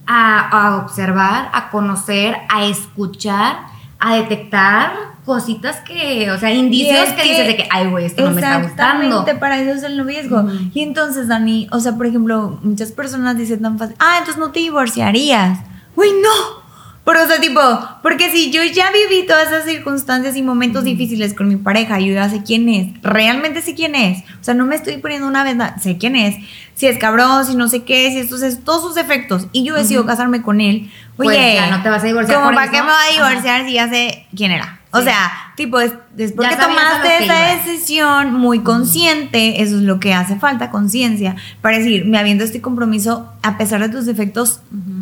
[0.06, 3.58] a, a observar, a conocer, a escuchar,
[3.98, 4.92] a detectar
[5.28, 8.40] cositas que, o sea, indicios que, que- dices de que, ay, güey, esto no me
[8.40, 9.02] está gustando.
[9.04, 10.48] Exactamente, para eso es el noviazgo.
[10.74, 14.50] Y entonces, Dani, o sea, por ejemplo, muchas personas dicen tan fácil, ah, entonces no
[14.50, 15.58] te divorciarías.
[15.94, 16.66] Uy, no.
[17.04, 17.60] Pero, o sea, tipo,
[18.02, 22.12] porque si yo ya viví todas esas circunstancias y momentos difíciles con mi pareja, yo
[22.12, 24.24] ya sé quién es, realmente sé quién es.
[24.40, 26.36] O sea, no me estoy poniendo una venda, sé quién es.
[26.74, 29.46] Si es cabrón, si no sé qué, si estos es todos sus defectos.
[29.52, 30.90] Y yo decido casarme con él.
[31.16, 32.72] Oye, Pues ya no te vas a divorciar ¿Cómo por para eso?
[32.74, 33.28] qué me voy a Ajá.
[33.30, 34.77] divorciar si ya sé quién era?
[34.90, 35.04] O Sí.
[35.04, 39.76] sea, tipo, es, después Ya que sabías a lo tomaste esa decisión muy consciente, eso
[39.76, 43.90] es lo que hace falta, conciencia, para decir, me habiendo este compromiso, a pesar de
[43.90, 44.60] tus defectos,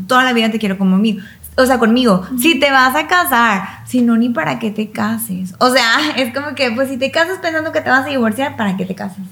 [0.08, 1.20] toda la vida te quiero conmigo.
[1.58, 2.26] O sea, conmigo.
[2.38, 5.54] Si te vas a casar, si no, ni para qué te cases.
[5.58, 8.56] O sea, es como que, pues si te casas pensando que te vas a divorciar,
[8.56, 9.24] ¿para qué te casas?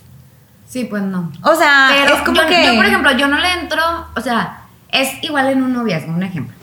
[0.69, 1.31] Sí, pues no.
[1.43, 2.65] O sea, Pero es como yo, que...
[2.67, 3.83] yo, por ejemplo, yo no le entro,
[4.17, 6.55] o sea, es igual en un noviazgo, un ejemplo,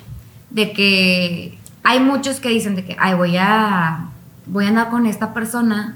[0.49, 4.05] de que hay muchos que dicen de que, ay, voy a,
[4.45, 5.95] voy a andar con esta persona,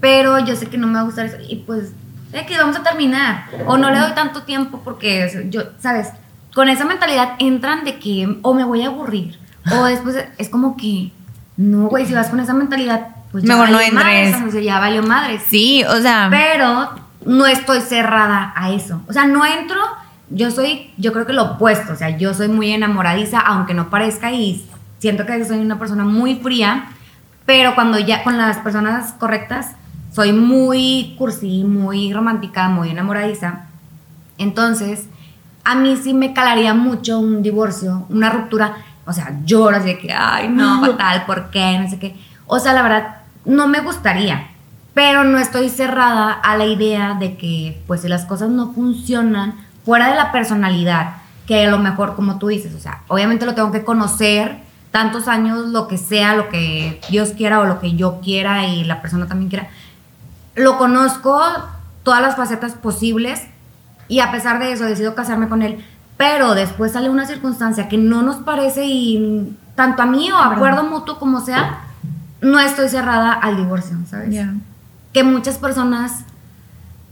[0.00, 1.92] pero yo sé que no me va a gustar eso, y pues,
[2.32, 6.08] que vamos a terminar, o no le doy tanto tiempo porque, yo, ¿sabes?
[6.54, 9.38] Con esa mentalidad entran de que, o me voy a aburrir,
[9.70, 11.12] o después es como que,
[11.56, 14.48] no, güey, si vas con esa mentalidad, pues ya Mejor no valió madres, entres.
[14.48, 15.42] o sea, ya valió madres.
[15.48, 16.28] Sí, o sea...
[16.30, 16.90] Pero
[17.24, 19.00] no estoy cerrada a eso.
[19.08, 19.80] O sea, no entro
[20.30, 23.90] yo soy, yo creo que lo opuesto, o sea, yo soy muy enamoradiza, aunque no
[23.90, 24.64] parezca, y
[25.04, 26.86] siento que soy una persona muy fría,
[27.44, 29.72] pero cuando ya con las personas correctas,
[30.10, 33.66] soy muy cursi, muy romántica, muy enamoradiza.
[34.38, 35.06] Entonces,
[35.62, 38.78] a mí sí me calaría mucho un divorcio, una ruptura.
[39.04, 41.78] O sea, lloro así de que, ay, no, fatal, ¿por qué?
[41.78, 42.16] No sé qué.
[42.46, 44.52] O sea, la verdad, no me gustaría.
[44.94, 49.52] Pero no estoy cerrada a la idea de que, pues, si las cosas no funcionan
[49.84, 53.54] fuera de la personalidad, que a lo mejor, como tú dices, o sea, obviamente lo
[53.54, 57.96] tengo que conocer tantos años, lo que sea, lo que Dios quiera o lo que
[57.96, 59.68] yo quiera y la persona también quiera.
[60.54, 61.42] Lo conozco,
[62.04, 63.42] todas las facetas posibles,
[64.06, 65.84] y a pesar de eso decido casarme con él,
[66.16, 70.54] pero después sale una circunstancia que no nos parece y tanto a mí o a
[70.54, 71.80] acuerdo mutuo como sea,
[72.40, 74.46] no estoy cerrada al divorcio, ¿sabes?
[75.12, 76.22] Que muchas personas,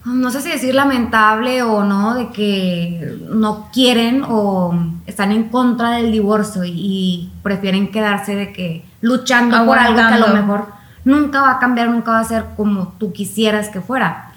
[0.05, 4.75] no sé si decir lamentable o no, de que no quieren o
[5.07, 10.19] están en contra del divorcio y, prefieren quedarse de que luchando por algo que a
[10.19, 10.69] lo mejor
[11.05, 14.32] nunca va a cambiar, nunca va a ser como tú quisieras que fuera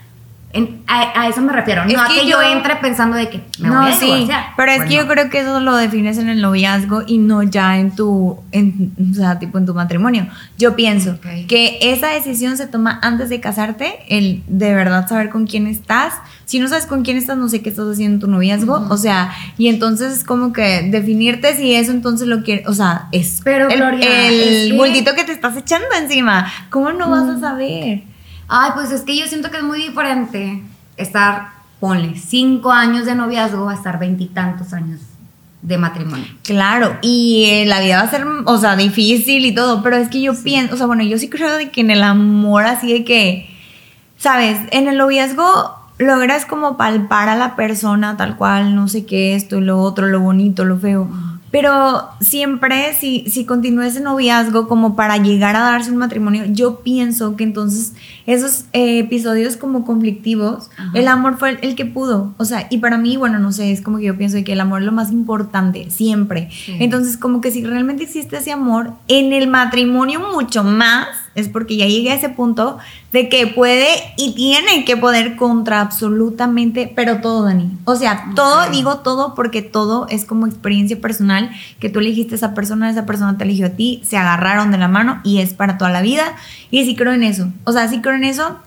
[0.88, 3.92] a, eso me refiero, no a que yo, entre pensando de que me no, voy
[3.92, 7.18] a sí, pero es que yo creo que eso lo defines en el noviazgo y
[7.18, 10.28] no ya en tu, en, o sea, tipo en tu matrimonio.
[10.58, 15.46] Yo pienso que esa decisión se toma antes de casarte, el de verdad saber con
[15.46, 16.14] quién estás.
[16.46, 18.98] Si no sabes con quién estás, no sé qué estás haciendo en tu noviazgo, o
[18.98, 23.42] sea, y entonces es como que definirte si eso entonces lo quieres, o sea, es
[23.44, 25.16] pero, el, Gloria, el que...
[25.16, 26.52] que te estás echando encima.
[26.70, 28.15] ¿Cómo no vas a saber?
[28.48, 30.62] Ay, pues es que yo siento que es muy diferente
[30.98, 35.02] estar, ponle, cinco años de noviazgo a estar veintitantos años
[35.62, 36.26] de matrimonio.
[36.44, 40.10] Claro, y eh, la vida va a ser, o sea, difícil y todo, pero es
[40.10, 42.94] que yo pienso, o sea, bueno, yo sí creo de que en el amor así
[42.94, 43.50] de que,
[44.18, 49.36] sabes, en el noviazgo logras como palpar a la persona tal cual, no sé qué,
[49.36, 51.10] esto, lo otro, lo bonito, lo feo.
[51.56, 56.82] Pero siempre, si, si continúa ese noviazgo como para llegar a darse un matrimonio, yo
[56.82, 57.94] pienso que entonces
[58.26, 62.34] esos eh, episodios como conflictivos, el amor fue el, que pudo.
[62.36, 64.60] O sea, y para mí, bueno, no sé, es como que yo pienso que el
[64.60, 66.50] amor es lo más importante, siempre.
[66.68, 71.76] Entonces, como que si realmente existe ese amor, en el matrimonio mucho más, es porque
[71.76, 72.78] ya llegué a ese punto
[73.12, 77.78] de que puede y tiene que poder contra absolutamente, pero todo, Dani.
[77.84, 82.38] O sea, todo, digo todo porque todo es como experiencia personal, que tú elegiste a
[82.38, 85.54] esa persona, esa persona te eligió a ti, se agarraron de la mano y es
[85.54, 86.36] para toda la vida.
[86.72, 87.50] Y sí creo en eso.
[87.66, 88.58] O sea, sí creo en eso.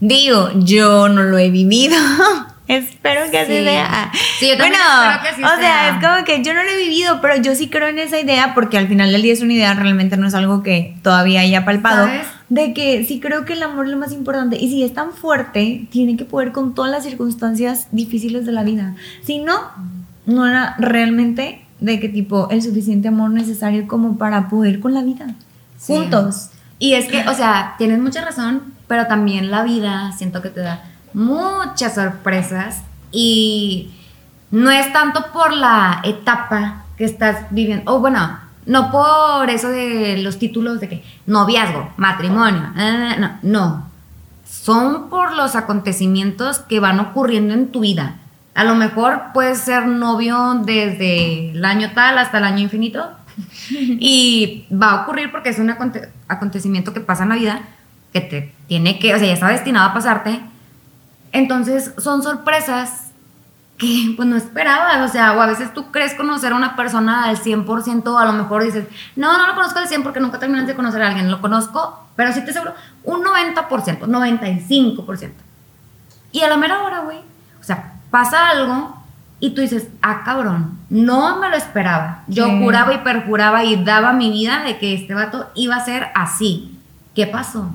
[0.00, 1.96] Digo, yo no lo he vivido.
[2.70, 4.12] Espero que así sea.
[4.38, 6.76] Sí, yo bueno, espero que así o sea, es como que yo no lo he
[6.76, 9.54] vivido, pero yo sí creo en esa idea porque al final del día es una
[9.54, 12.08] idea, realmente no es algo que todavía haya palpado.
[12.48, 14.56] De que sí creo que el amor es lo más importante.
[14.56, 18.62] Y si es tan fuerte, tiene que poder con todas las circunstancias difíciles de la
[18.62, 18.94] vida.
[19.24, 19.58] Si no,
[20.26, 25.02] no era realmente de qué tipo el suficiente amor necesario como para poder con la
[25.02, 25.34] vida.
[25.84, 26.50] Juntos.
[26.78, 30.60] Y es que, o sea, tienes mucha razón, pero también la vida siento que te
[30.60, 33.92] da muchas sorpresas y
[34.50, 40.18] no es tanto por la etapa que estás viviendo, o bueno, no por eso de
[40.18, 43.90] los títulos de que noviazgo, matrimonio, eh, no, no,
[44.44, 48.16] son por los acontecimientos que van ocurriendo en tu vida.
[48.54, 53.08] A lo mejor puedes ser novio desde el año tal hasta el año infinito
[53.70, 55.70] y va a ocurrir porque es un
[56.28, 57.62] acontecimiento que pasa en la vida
[58.12, 60.40] que te tiene que, o sea, ya está destinado a pasarte
[61.32, 63.10] entonces son sorpresas
[63.78, 67.24] que pues no esperabas, o sea, o a veces tú crees conocer a una persona
[67.24, 70.66] al 100%, a lo mejor dices, no, no lo conozco al 100 porque nunca terminas
[70.66, 75.30] de conocer a alguien, lo conozco, pero sí te aseguro, un 90%, 95%.
[76.32, 77.18] Y a la mera hora, güey,
[77.58, 78.96] o sea, pasa algo
[79.40, 82.24] y tú dices, ah, cabrón, no me lo esperaba.
[82.26, 86.08] Yo juraba y perjuraba y daba mi vida de que este vato iba a ser
[86.14, 86.78] así.
[87.14, 87.70] ¿Qué pasó?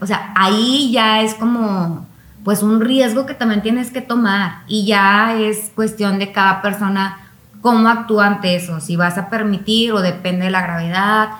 [0.00, 2.05] o sea ahí ya es como
[2.46, 7.18] pues un riesgo que también tienes que tomar y ya es cuestión de cada persona
[7.60, 11.30] cómo actúa ante eso, si vas a permitir o depende de la gravedad.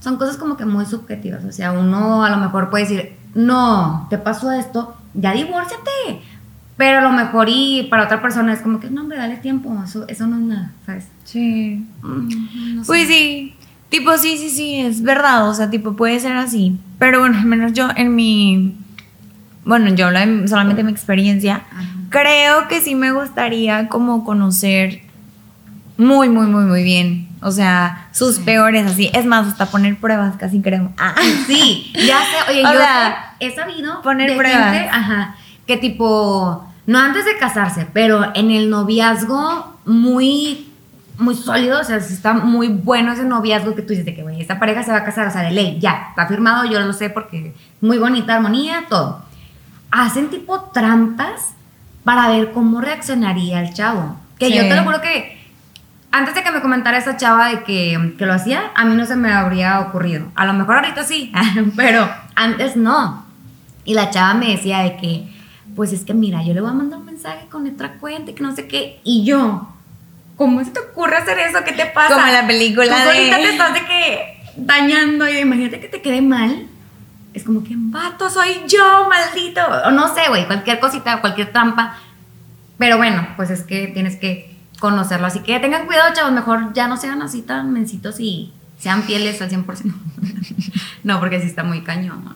[0.00, 4.08] Son cosas como que muy subjetivas, o sea, uno a lo mejor puede decir, no,
[4.10, 6.20] te pasó esto, ya divórciate.
[6.76, 9.80] Pero a lo mejor y para otra persona es como que, no, hombre, dale tiempo,
[9.84, 11.06] eso, eso no es nada, ¿sabes?
[11.22, 11.86] Sí.
[12.02, 13.54] Mm, pues sí,
[13.90, 16.76] tipo, sí, sí, sí, es verdad, o sea, tipo, puede ser así.
[16.98, 18.81] Pero bueno, al menos yo en mi
[19.64, 21.62] bueno, yo hablo solamente de mi experiencia,
[22.10, 25.02] creo que sí me gustaría como conocer
[25.96, 27.28] muy, muy, muy, muy bien.
[27.42, 29.10] O sea, sus peores así.
[29.12, 30.92] Es más, hasta poner pruebas, casi creo.
[30.96, 31.14] Ah.
[31.46, 32.50] Sí, ya sé.
[32.50, 32.80] Oye, yo
[33.40, 34.88] he sabido poner pruebas.
[34.90, 40.68] ajá, que tipo no antes de casarse, pero en el noviazgo muy
[41.18, 44.40] muy sólido, o sea, está muy bueno ese noviazgo que tú dices de que, güey,
[44.40, 46.92] esta pareja se va a casar, o sea, de ley, ya, está firmado, yo lo
[46.92, 49.22] sé porque muy bonita armonía, todo.
[49.92, 51.52] Hacen tipo trampas
[52.02, 54.16] para ver cómo reaccionaría el chavo.
[54.38, 55.40] Que yo te lo juro que
[56.10, 59.06] antes de que me comentara esa chava de que, que, lo hacía, a mí no
[59.06, 60.26] se me habría ocurrido.
[60.34, 61.32] A lo mejor ahorita sí,
[61.76, 63.24] pero antes no.
[63.84, 65.24] Y la chava me decía de que,
[65.74, 68.34] pues es que mira, yo le voy a mandar un mensaje con otra cuenta y
[68.34, 69.00] que no sé qué.
[69.04, 69.68] Y yo,
[70.36, 71.64] ¿cómo se te ocurre hacer eso?
[71.64, 72.14] ¿Qué te pasa?
[72.14, 73.14] Como en la película Tú de...
[73.14, 76.68] te estás de que dañando y imagínate que te quede mal.
[77.34, 79.60] Es como que, vato, soy yo, maldito.
[79.86, 81.96] O no sé, güey, cualquier cosita, cualquier trampa.
[82.78, 85.26] Pero bueno, pues es que tienes que conocerlo.
[85.28, 86.32] Así que tengan cuidado, chavos.
[86.32, 89.94] Mejor ya no sean así tan mensitos y sean fieles al 100%.
[91.04, 92.34] no, porque sí está muy cañón.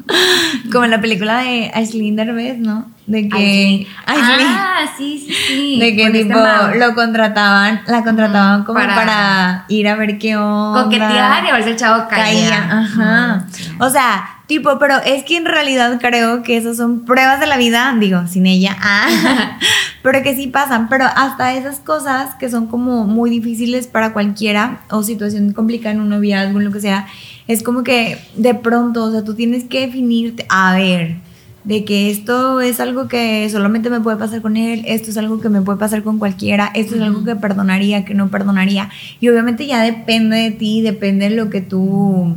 [0.70, 2.88] Como en la película de Aislinn Derbez, ¿no?
[3.09, 3.87] De que...
[4.06, 5.80] Ah, sí, sí, sí.
[5.80, 6.38] De que este tipo
[6.76, 10.85] lo contrataban, la contrataban como para, ir a ver qué onda.
[10.85, 12.80] Coquetear y a ver si el chavo caía.
[12.80, 13.46] Ajá.
[13.80, 17.56] O sea, tipo, pero es que en realidad creo que esas son pruebas de la
[17.56, 18.76] vida, digo, sin ella.
[18.80, 19.59] Ah,
[20.02, 20.88] pero que sí pasan.
[20.88, 26.00] Pero hasta esas cosas que son como muy difíciles para cualquiera o situación complicada en
[26.00, 27.06] un noviazgo, en lo que sea,
[27.48, 31.26] es como que de pronto, o sea, tú tienes que definirte, a ver
[31.66, 35.40] de que esto es algo que solamente me puede pasar con él, esto es algo
[35.40, 38.88] que me puede pasar con cualquiera, esto es algo que perdonaría, que no perdonaría.
[39.18, 42.37] Y obviamente ya depende de ti, depende de lo que tú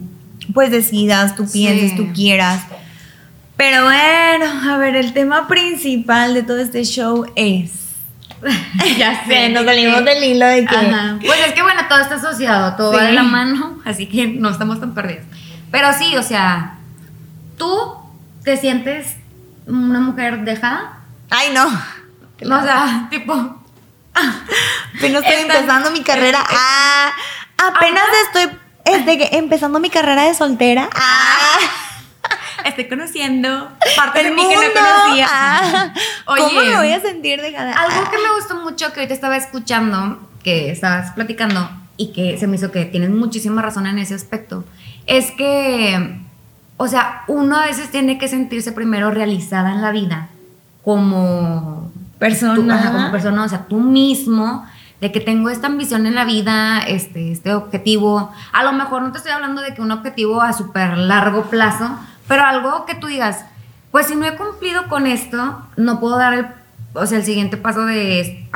[0.54, 2.64] pues decidas, tú pienses, tú quieras.
[3.58, 7.80] Pero bueno, a ver, el tema principal de todo este show es
[8.98, 11.26] ya sé, nos salimos del hilo de que.
[11.26, 14.50] Pues es que bueno, todo está asociado, todo va de la mano, así que no
[14.50, 15.26] estamos tan perdidos.
[15.72, 16.76] Pero sí, o sea,
[17.58, 17.96] tú
[18.44, 19.16] te sientes
[19.68, 21.00] una mujer dejada.
[21.30, 21.68] Ay, no.
[21.68, 23.34] O sea, tipo.
[24.14, 26.40] Apenas estoy empezando mi carrera.
[26.50, 27.12] Ah,
[27.58, 28.58] apenas estoy
[28.96, 30.90] este, empezando mi carrera de soltera.
[30.94, 31.58] Ah.
[32.66, 35.28] Estoy conociendo parte de mí que no conocía.
[35.30, 35.94] Ah.
[36.26, 37.74] ¿Cómo me voy a sentir dejada?
[37.74, 42.48] Algo que me gustó mucho que ahorita estaba escuchando, que estabas platicando y que se
[42.48, 44.66] me hizo que tienes muchísima razón en ese aspecto,
[45.06, 46.20] es que
[46.82, 50.30] o sea, uno a veces tiene que sentirse primero realizada en la vida
[50.82, 54.66] como persona, como persona, o sea, tú mismo,
[55.02, 58.32] de que tengo esta ambición en la vida, este, este objetivo.
[58.52, 61.90] A lo mejor no te estoy hablando de que un objetivo a súper largo plazo,
[62.28, 63.46] pero algo que tú digas,
[63.92, 66.48] pues si no he cumplido con esto, no puedo dar el,
[66.94, 68.48] o sea, el siguiente paso de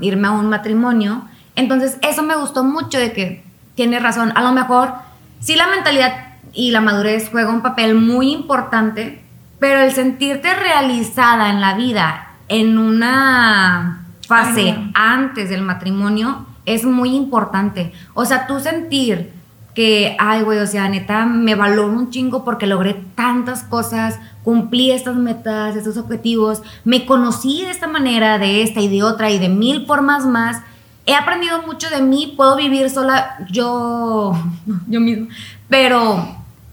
[0.00, 1.22] irme a un matrimonio.
[1.54, 3.44] Entonces, eso me gustó mucho de que
[3.74, 4.32] tienes razón.
[4.34, 4.92] A lo mejor,
[5.40, 9.22] sí la mentalidad y la madurez juega un papel muy importante,
[9.58, 17.14] pero el sentirte realizada en la vida en una fase antes del matrimonio es muy
[17.14, 17.92] importante.
[18.14, 19.32] O sea, tú sentir
[19.74, 24.90] que, ay, güey, o sea, neta, me valoro un chingo porque logré tantas cosas, cumplí
[24.90, 29.38] estas metas, estos objetivos, me conocí de esta manera, de esta y de otra y
[29.38, 30.62] de mil formas más.
[31.04, 34.32] He aprendido mucho de mí, puedo vivir sola yo,
[34.88, 35.28] yo mismo,
[35.68, 36.26] pero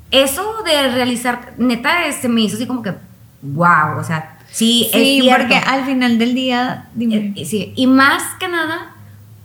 [0.09, 2.93] eso de realizar, neta, se me hizo así como que,
[3.41, 7.33] wow, o sea, sí, sí es porque al final del día, dime.
[7.35, 8.95] Eh, sí, y más que nada,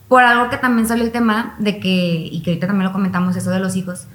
[0.08, 3.34] por algo que también salió el tema de que, y que ahorita también lo comentamos,
[3.36, 4.06] eso de los hijos,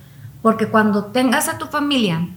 [0.41, 2.27] porque cuando tengas a tu familia,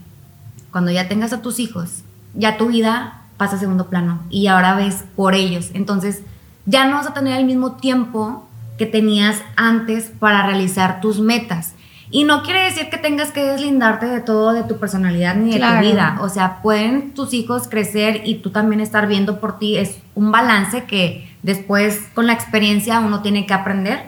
[0.71, 4.75] cuando ya tengas a tus hijos, ya tu vida pasa a segundo plano y ahora
[4.75, 5.69] ves por ellos.
[5.73, 6.21] Entonces,
[6.65, 11.73] ya no vas a tener el mismo tiempo que tenías antes para realizar tus metas.
[12.09, 15.59] Y no quiere decir que tengas que deslindarte de todo, de tu personalidad ni de
[15.59, 16.17] tu vida.
[16.21, 19.77] O sea, pueden tus hijos crecer y tú también estar viendo por ti.
[19.77, 24.01] Es un balance que después con la experiencia uno tiene que aprender.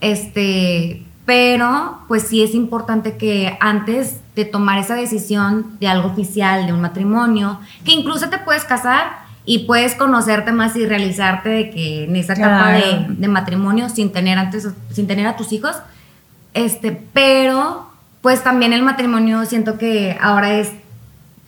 [0.00, 6.66] Este, pero pues sí es importante que antes de tomar esa decisión de algo oficial,
[6.66, 11.70] de un matrimonio, que incluso te puedes casar y puedes conocerte más y realizarte de
[11.70, 15.76] que en esa etapa de, de, matrimonio sin tener antes, sin tener a tus hijos,
[16.56, 17.86] este, pero
[18.22, 20.72] pues también el matrimonio siento que ahora es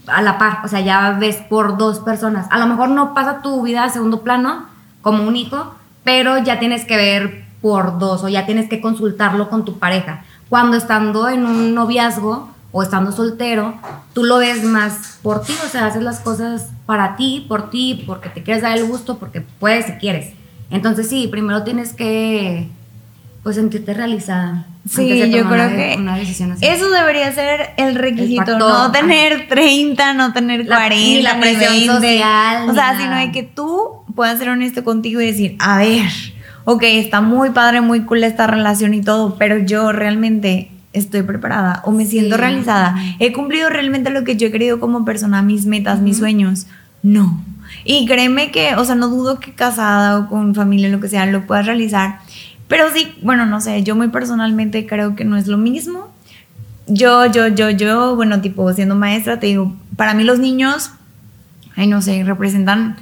[0.06, 2.46] a la par, o sea, ya ves por dos personas.
[2.50, 4.66] A lo mejor no pasa tu vida a segundo plano
[5.02, 5.74] como un hijo,
[6.04, 10.24] pero ya tienes que ver por dos o ya tienes que consultarlo con tu pareja.
[10.48, 13.74] Cuando estando en un noviazgo o estando soltero,
[14.12, 18.04] tú lo ves más por ti, o sea, haces las cosas para ti, por ti,
[18.06, 20.32] porque te quieres dar el gusto, porque puedes y quieres.
[20.70, 22.68] Entonces sí, primero tienes que
[23.42, 24.66] pues sentirte realizada.
[24.88, 25.98] Sí, yo creo que
[26.60, 32.70] eso debería ser el requisito, no tener 30, no tener 40, ni la presión social.
[32.70, 36.08] O sea, sino de que tú pueda ser honesto contigo y decir, a ver,
[36.64, 41.82] ok, está muy padre, muy cool esta relación y todo, pero yo realmente estoy preparada
[41.84, 42.40] o me siento Sí.
[42.40, 42.96] realizada.
[43.18, 46.66] He cumplido realmente lo que yo he querido como persona, mis metas, mis sueños.
[47.02, 47.42] No.
[47.84, 51.26] Y créeme que, o sea, no dudo que casada o con familia, lo que sea,
[51.26, 52.20] lo puedas realizar.
[52.68, 56.08] Pero sí, bueno, no sé, yo muy personalmente creo que no es lo mismo.
[56.86, 60.90] Yo, yo, yo, yo, bueno, tipo, siendo maestra, te digo, para mí los niños,
[61.76, 62.96] ay, no sé, representan.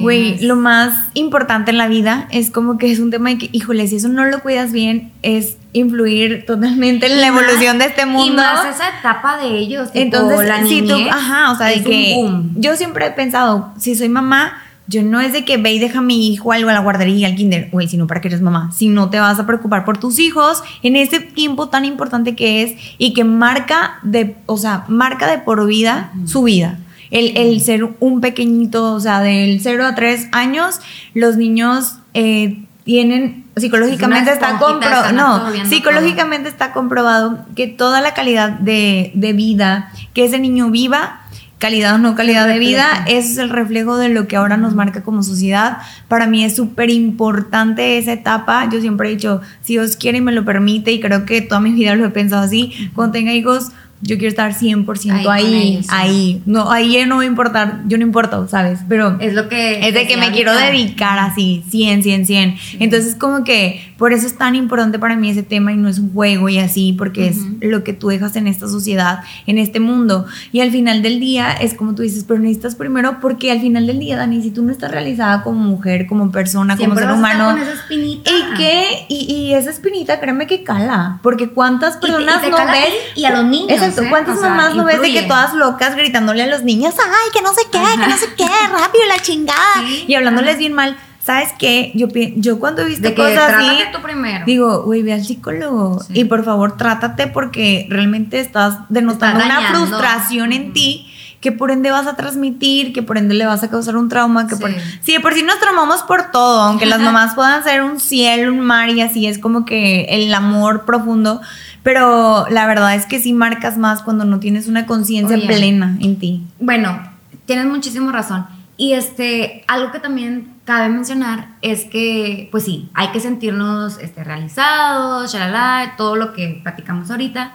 [0.00, 3.48] Güey, lo más importante en la vida es como que es un tema de que,
[3.52, 7.86] híjole, si eso no lo cuidas bien, es influir totalmente en la más- evolución de
[7.86, 8.32] este mundo.
[8.34, 9.90] Y más esa etapa de ellos.
[9.90, 12.50] tipo, Entonces, la si tú, niñez ajá, o sea, de que boom.
[12.56, 16.00] yo siempre he pensado, si soy mamá, yo no es de que ve y deja
[16.00, 18.70] a mi hijo algo a la guardería, al kinder, güey, sino para que eres mamá.
[18.72, 22.62] Si no te vas a preocupar por tus hijos en ese tiempo tan importante que
[22.62, 26.78] es y que marca de, o sea, marca de por vida su vida.
[27.10, 30.80] El, el ser un pequeñito, o sea, del 0 a 3 años,
[31.14, 38.14] los niños eh, tienen, psicológicamente Es está comprobado, no, psicológicamente está comprobado que toda la
[38.14, 41.21] calidad de, de vida que ese niño viva,
[41.62, 45.04] calidad o no calidad de vida, es el reflejo de lo que ahora nos marca
[45.04, 45.78] como sociedad.
[46.08, 48.68] Para mí es súper importante esa etapa.
[48.68, 51.60] Yo siempre he dicho, si Dios quiere y me lo permite, y creo que toda
[51.60, 55.68] mi vida lo he pensado así, cuando tenga hijos, yo quiero estar 100% Ahí ahí,
[55.74, 55.90] ellos, sí.
[55.92, 56.42] ahí.
[56.44, 58.80] No, ahí no va a importar, yo no importo, ¿sabes?
[58.88, 59.86] Pero Es lo que.
[59.86, 62.56] es de que me quiero dedicar así, 100, 100, 100.
[62.80, 66.00] Entonces, como que por eso es tan importante para mí ese tema y no es
[66.00, 69.78] un juego y así, porque es lo que tú dejas en esta sociedad, en este
[69.78, 70.26] mundo.
[70.50, 73.86] Y al final del día es como tú dices, pero necesitas primero, porque al final
[73.86, 77.16] del día, Dani, si tú no estás realizada como mujer, como persona, Siempre como ser
[77.16, 77.52] humano.
[77.52, 78.28] con esa espinita.
[78.28, 79.06] ¿Y qué?
[79.08, 82.56] Y, y esa espinita, créeme que cala, porque cuántas Y te- y personas te no
[82.56, 83.70] ves y a los niños.
[83.70, 84.06] Exacto, ¿eh?
[84.10, 87.30] ¿cuántas O sea, mamás no ves de que todas locas gritándole a los niños, ay,
[87.32, 89.74] que no sé qué, que no sé qué, rápido la chingada?
[89.86, 90.06] Sí.
[90.08, 90.96] Y hablándoles bien mal.
[91.24, 91.92] ¿Sabes qué?
[91.94, 94.44] Yo, yo cuando he visto De que cosas así, trátate tú primero.
[94.44, 96.20] digo, güey, ve al psicólogo Sí.
[96.20, 101.08] y por favor trátate porque realmente estás denotando una frustración en ti
[101.40, 104.46] que por ende vas a transmitir, que por ende le vas a causar un trauma,
[104.46, 104.70] que por...
[104.70, 104.76] Sí.
[105.00, 108.52] Sí, de por sí nos traumamos por todo, aunque las mamás puedan ser un cielo,
[108.52, 111.40] un mar y así es como que el amor profundo,
[111.82, 116.16] pero la verdad es que sí marcas más cuando no tienes una conciencia plena en
[116.18, 116.42] ti.
[116.60, 117.00] Bueno,
[117.44, 118.46] tienes muchísimo razón.
[118.76, 124.24] Y este, algo que también cabe mencionar es que, pues sí, hay que sentirnos este,
[124.24, 127.52] realizados, shalala, todo lo que platicamos ahorita.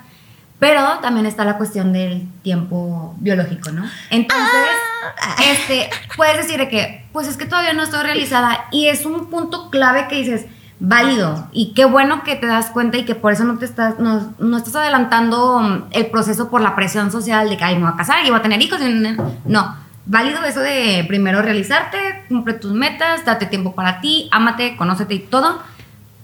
[0.60, 3.84] Pero también está la cuestión del tiempo biológico, ¿no?
[4.10, 4.68] Entonces,
[5.52, 8.66] este, puedes decir de que, pues es que todavía no estoy realizada.
[8.72, 10.48] Y es un punto clave que dices,
[10.80, 11.48] válido.
[11.52, 14.34] Y qué bueno que te das cuenta y que por eso no te estás, no,
[14.40, 17.98] no estás adelantando el proceso por la presión social de que, ay, me voy a
[17.98, 18.80] casar y voy a tener hijos.
[19.46, 19.76] No,
[20.08, 25.20] válido eso de primero realizarte, cumple tus metas, date tiempo para ti, ámate, conócete y
[25.20, 25.62] todo.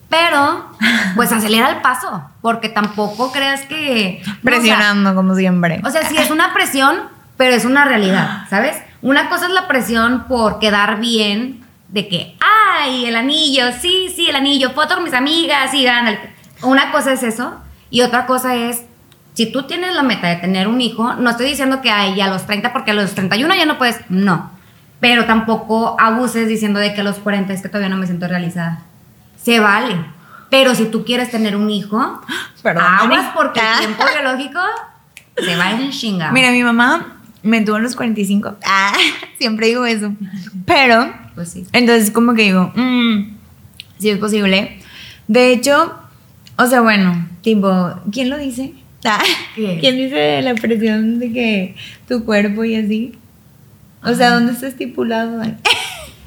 [0.10, 0.70] Pero,
[1.16, 4.22] pues acelera el paso, porque tampoco creas que...
[4.26, 5.82] no, o sea, Presionando como siempre.
[5.84, 7.02] o sea, sí es una presión,
[7.38, 8.78] pero es una realidad, ¿sabes?
[9.02, 12.36] Una cosa es la presión por quedar bien, de que,
[12.80, 16.20] ay, el anillo, sí, sí, el anillo, foto con mis amigas, sí, ándale.
[16.62, 17.56] Una cosa es eso,
[17.90, 18.84] y otra cosa es,
[19.34, 22.28] si tú tienes la meta de tener un hijo, no estoy diciendo que ay, a
[22.28, 24.52] los 30, porque a los 31 ya no puedes, no.
[25.00, 28.28] Pero tampoco abuses diciendo de que a los 40 es que todavía no me siento
[28.28, 28.82] realizada.
[29.42, 29.96] Se vale.
[30.50, 32.22] Pero si tú quieres tener un hijo,
[32.64, 33.74] Perdón, aguas porque Ah.
[33.80, 34.60] el tiempo biológico
[35.38, 36.32] se va en chinga.
[36.32, 38.56] Mira, mi mamá me tuvo a los 45.
[38.66, 38.94] Ah,
[39.40, 40.14] siempre digo eso.
[40.66, 41.66] Pero, Pues sí.
[41.74, 43.36] entonces como que digo, mm,
[44.00, 44.80] si es posible.
[45.28, 45.94] De hecho,
[46.58, 48.74] o sea, bueno, tipo, ¿quién lo dice?
[49.06, 49.22] Ah.
[49.56, 51.76] ¿Quién dice la presión de que
[52.08, 53.18] tu cuerpo y así?
[54.04, 55.42] O sea, ¿dónde está estipulado?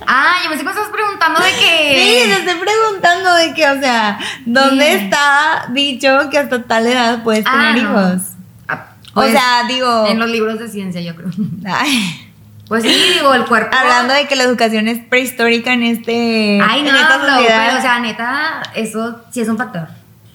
[0.08, 2.24] Ah, yo me estás preguntando de Sí, que.
[2.26, 5.04] te estoy preguntando de que, o sea, ¿dónde Sí.
[5.04, 7.90] está dicho que hasta tal edad puedes Ah, tener no.
[8.12, 8.22] hijos?
[8.68, 11.30] Ah, O pues, sea, digo, En los libros de ciencia, yo creo.
[11.66, 12.28] ay,
[12.68, 13.74] Pues sí, digo, el cuerpo.
[13.74, 17.64] hablando de que la educación es prehistórica en este Ay, no, esta sociedad.
[17.66, 19.88] pero, o sea, neta, eso sí es un factor.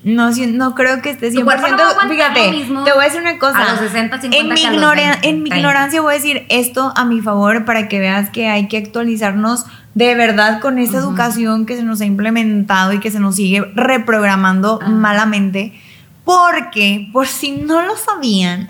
[0.04, 1.36] No, no creo que esté 100%.
[1.40, 3.60] Tu cuerpo no Fíjate, lo mismo te voy a decir una cosa.
[3.62, 5.58] a los 60, 50 en mi, a los ignora- 20, en mi 30.
[5.58, 9.66] ignorancia voy a decir esto a mi favor para que veas que hay que actualizarnos
[9.94, 11.10] de verdad con esta Ujú.
[11.10, 14.90] educación que se nos ha implementado y que se nos sigue reprogramando Ajá.
[14.90, 15.80] malamente.
[16.24, 18.70] Porque, por si no lo sabían,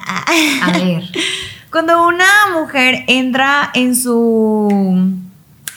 [0.64, 1.04] A ver.
[1.72, 2.26] cuando una
[2.60, 5.14] mujer entra en su.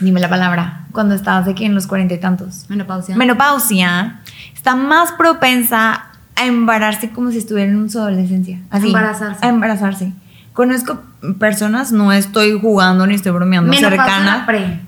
[0.01, 0.81] Dime la palabra.
[0.93, 3.17] Cuando estás que en los cuarenta y tantos Menopausia.
[3.17, 4.21] menopausia
[4.65, 6.07] está más propensa
[6.37, 8.61] a embarazarse como si estuviera en su adolescencia.
[8.71, 8.87] Así.
[8.87, 9.45] Embarazarse.
[9.45, 10.13] A embarazarse.
[10.55, 11.03] Conozco
[11.39, 14.39] personas, no estoy jugando ni estoy bromeando, Menopausia cercanas.
[14.41, 14.81] la pre.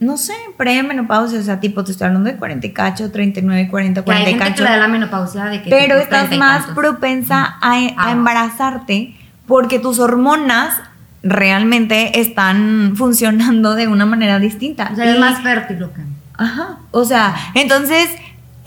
[0.00, 4.04] no sé, premenopausia, o sea, tipo, te estoy hablando de 40 y cacho, 39, 40,
[4.04, 4.64] Que hay 40 y gente que cacho.
[4.64, 8.10] le da la menopausia de que Pero estás 30 y más propensa a, a Ah.
[8.12, 9.14] embarazarte
[9.46, 10.74] porque tus hormonas
[11.22, 14.90] realmente están funcionando de una manera distinta.
[14.92, 15.86] O sea, es más fértil.
[16.36, 16.78] Ajá.
[16.90, 18.08] O sea, entonces,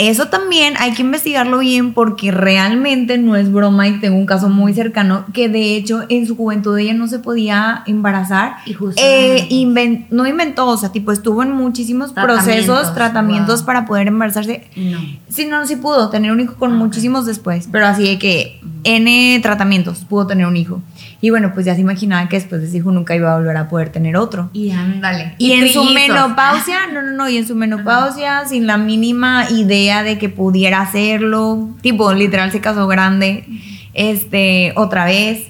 [0.09, 4.49] eso también hay que investigarlo bien porque realmente no es broma y tengo un caso
[4.49, 8.57] muy cercano que de hecho en su juventud ella no se podía embarazar.
[8.65, 13.59] Y justo- Eh, inven- no inventó, o sea, tipo estuvo en muchísimos Tratamientos, procesos, tratamientos
[13.61, 13.65] wow.
[13.65, 14.67] para poder embarazarse.
[14.75, 14.99] No.
[15.29, 19.39] Sí, no, sí pudo tener un hijo con muchísimos después, pero así de que N
[19.41, 20.81] tratamientos pudo tener un hijo.
[21.23, 23.55] Y bueno, pues ya se imaginaba que después de ese hijo nunca iba a volver
[23.55, 24.49] a poder tener otro.
[24.51, 25.35] Y ándale.
[25.37, 30.03] Y, en su menopausia, no, no, no, y en su menopausia, sin la mínima idea
[30.03, 33.45] de que pudiera hacerlo, tipo, literal se casó grande,
[33.93, 35.47] este, otra vez,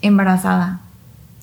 [0.00, 0.80] embarazada.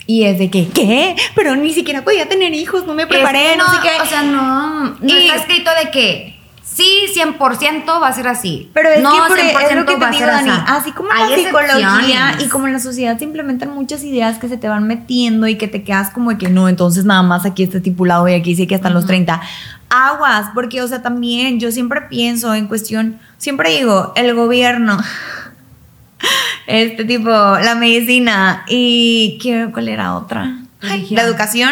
[0.07, 1.15] Y es de que, ¿qué?
[1.35, 4.01] Pero ni siquiera podía tener hijos, no me preparé, no, sé qué.
[4.01, 6.36] O sea, no, no Y- está escrito de que
[6.77, 8.69] sí, 100% va a ser así.
[8.73, 10.49] Pero es no, que por- es lo 100% que te digo, Dani.
[10.49, 10.61] así.
[10.67, 14.57] Así como la psicología y como en la sociedad se implementan muchas ideas que se
[14.57, 17.63] te van metiendo y que te quedas como de que no, entonces nada más aquí
[17.63, 19.41] está estipulado y aquí dice que hasta los 30.
[19.89, 24.97] Aguas, porque, o sea, también yo siempre pienso en cuestión, siempre digo, el gobierno,
[26.67, 30.57] este tipo, la medicina y ¿qué, ¿cuál era otra?
[30.81, 31.71] Ay, la educación.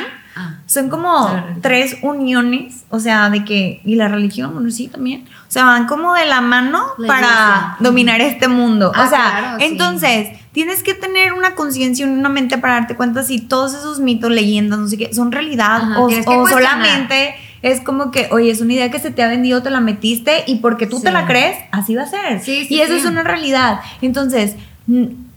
[0.66, 0.68] Ah.
[0.68, 1.30] Son como
[1.62, 5.86] tres uniones, o sea, de que, y la religión, bueno, sí, también, o sea, van
[5.86, 8.92] como de la mano La para dominar este mundo.
[8.96, 9.66] Ah, o sea, claro, sí.
[9.66, 14.00] entonces, tienes que tener una conciencia y una mente para darte cuenta si todos esos
[14.00, 18.52] mitos, leyendas, no sé qué, son realidad Ajá, o, o solamente es como que, oye,
[18.52, 21.12] es una idea que se te ha vendido, te la metiste y porque tú te
[21.12, 22.40] la crees, así va a ser.
[22.40, 23.80] Sí, sí, y eso es una realidad.
[24.04, 24.56] Entonces,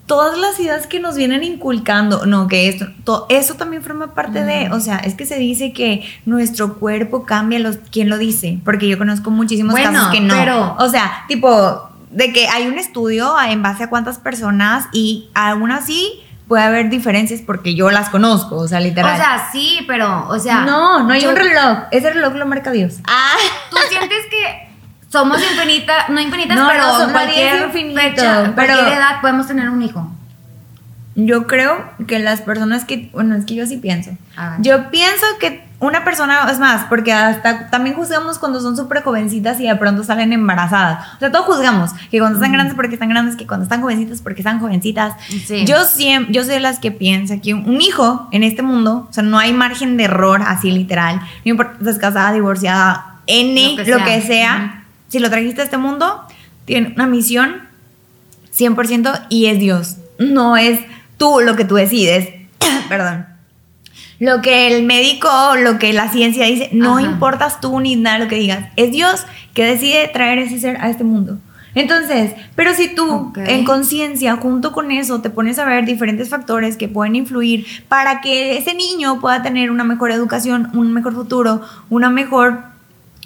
[0.09, 4.43] todas las ideas que nos vienen inculcando, no, que esto, to- eso también forma parte
[4.43, 8.59] de, o sea, es que se dice que nuestro cuerpo cambia, los, ¿quién lo dice?
[8.65, 10.35] Porque yo conozco muchísimos Bueno, casos que no.
[10.35, 15.29] pero- o sea, tipo, de que hay un estudio en base a cuántas personas y
[15.35, 19.13] aún así puede haber diferencias porque yo las conozco, o sea, literal.
[19.15, 20.63] O sea, sí, pero, o sea.
[20.65, 22.95] no, no hay yo- un reloj, ese reloj lo marca Dios.
[23.07, 23.35] Ah.
[23.71, 24.68] Tú sientes que
[25.09, 29.71] somos infinitas, no infinitas, No, pero no, cualquier infinito, fecha, pero- cualquier edad podemos tener
[29.71, 30.11] un hijo.
[31.21, 34.13] Yo creo que las personas que, bueno, es que yo sí pienso.
[34.61, 39.59] Yo pienso que una persona, es más, porque hasta también juzgamos cuando son súper jovencitas
[39.59, 41.15] y de pronto salen embarazadas.
[41.17, 44.21] O sea, todos juzgamos que cuando están grandes porque están grandes, que cuando están jovencitas
[44.23, 45.15] porque están jovencitas.
[45.45, 45.65] Sí.
[45.67, 49.13] Yo siempre, yo soy de las que piensa que un hijo en este mundo, o
[49.13, 51.17] sea, no hay margen de error así literal.
[51.45, 54.05] No importa si estás casada, divorciada, N, Lo que lo sea.
[54.07, 54.85] que sea.
[55.09, 56.23] Si lo trajiste a este mundo,
[56.65, 57.63] tiene una misión
[58.57, 59.97] 100% y es Dios.
[60.19, 60.81] No es
[61.17, 62.29] tú lo que tú decides.
[62.89, 63.27] Perdón.
[64.21, 65.29] Lo que el médico,
[65.63, 67.07] lo que la ciencia dice, no Ajá.
[67.07, 68.67] importas tú ni nada lo que digas.
[68.77, 71.39] Es Dios que decide traer ese ser a este mundo.
[71.75, 76.77] Entonces, pero si tú en conciencia, junto con eso, te pones a ver diferentes factores
[76.77, 81.61] que pueden influir para que ese niño pueda tener una mejor educación, un mejor futuro,
[81.89, 82.65] una mejor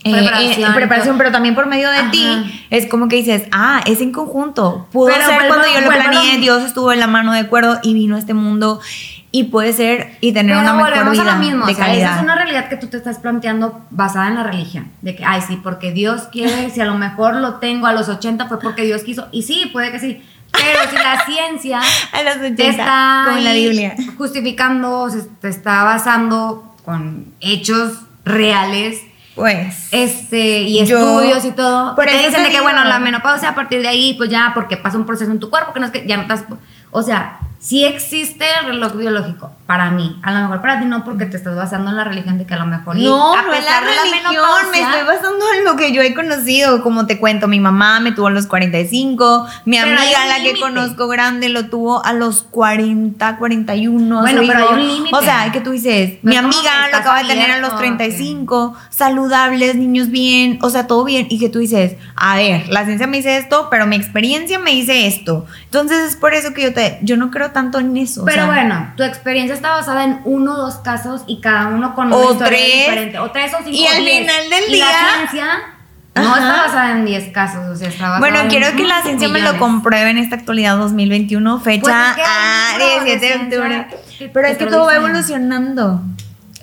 [0.02, 0.70] Preparación.
[0.70, 2.10] eh, preparación, pero también por medio de Ajá.
[2.10, 4.86] ti, es como que dices, ah, es en conjunto.
[4.92, 6.38] Pudo Pero ser vuelvo- cuando yo lo planeé.
[6.38, 8.80] Dios estuvo en la mano de acuerdo y vino a este mundo
[9.34, 11.74] y puede ser y tener Pero una mejor volvemos vida a lo mismo, de o
[11.76, 12.06] sea, calidad.
[12.10, 15.24] esa es una realidad que tú te estás planteando basada en la religión, de que,
[15.24, 18.58] ay, sí, porque Dios quiere, si a lo mejor lo tengo a los 80 fue
[18.60, 20.22] porque Dios quiso, y sí, puede que sí,
[20.52, 21.78] pero si la ciencia
[22.12, 23.94] a los 80, te está como la Biblia.
[24.18, 29.00] justificando, se te está basando con hechos reales,
[29.34, 32.98] Pues este, y Yo- estudios y todo, por te eso dicen de que, bueno, la
[32.98, 35.80] menopausia a partir de ahí, pues ya, porque pasa un proceso en tu cuerpo, que
[35.80, 36.44] no es que ya no estás,
[36.90, 41.02] o sea, sí existe el reloj biológico, para mí, a lo mejor para ti no,
[41.02, 43.54] porque te estás basando en la religión de que a lo mejor, no, a no
[43.54, 47.48] es la religión, me estoy basando en lo que yo he conocido, como te cuento,
[47.48, 51.70] mi mamá me tuvo a los 45, mi Pero amiga la que conozco grande lo
[51.70, 54.68] tuvo a los 40, 41, a Bueno, pero hijo.
[54.74, 55.16] hay un límite.
[55.16, 57.78] O sea, que tú dices, No mi amiga lo acaba de tener a los abierto,
[57.78, 62.84] 35, saludables, niños bien, o sea, todo bien, y que tú dices, a ver, la
[62.84, 65.46] ciencia me dice esto, pero mi experiencia me dice esto.
[65.64, 68.22] Entonces es por eso que yo te, yo no creo tanto en eso.
[68.22, 71.68] o Pero sea, bueno, tu experiencia está basada en uno o dos casos y cada
[71.68, 72.78] uno con O una historia tres.
[72.86, 73.18] diferente.
[73.20, 73.70] O tres o cinco.
[73.70, 74.18] Y o al diez.
[74.20, 75.46] final del Y la día- ciencia
[76.14, 79.00] no está basada en 10 casos, o sea, está basada Bueno, en quiero que la
[79.02, 83.10] ciencia me lo compruebe en esta actualidad 2021, fecha Pues es que hay libros de
[83.16, 84.30] 17 de octubre.
[84.34, 86.02] Pero es que todo va evolucionando.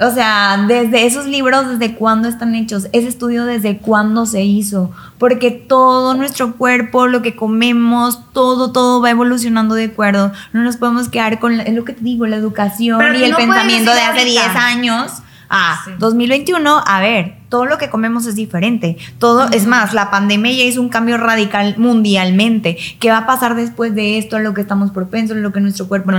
[0.01, 4.91] O sea, desde esos libros, desde cuándo están hechos, ese estudio desde cuándo se hizo,
[5.17, 10.31] porque todo nuestro cuerpo, lo que comemos, todo, todo va evolucionando de acuerdo.
[10.53, 13.31] No nos podemos quedar con, es lo que te digo, la educación Pero y el
[13.31, 14.67] no pensamiento de hace 10 ahorita.
[14.67, 15.11] años
[15.49, 15.91] a Sí.
[15.97, 18.97] 2021, a ver, todo lo que comemos es diferente.
[19.17, 22.77] Todo, es más, la pandemia ya hizo un cambio radical mundialmente.
[22.99, 24.39] ¿Qué va a pasar después de esto?
[24.39, 26.11] Lo que estamos propensos, lo que nuestro cuerpo.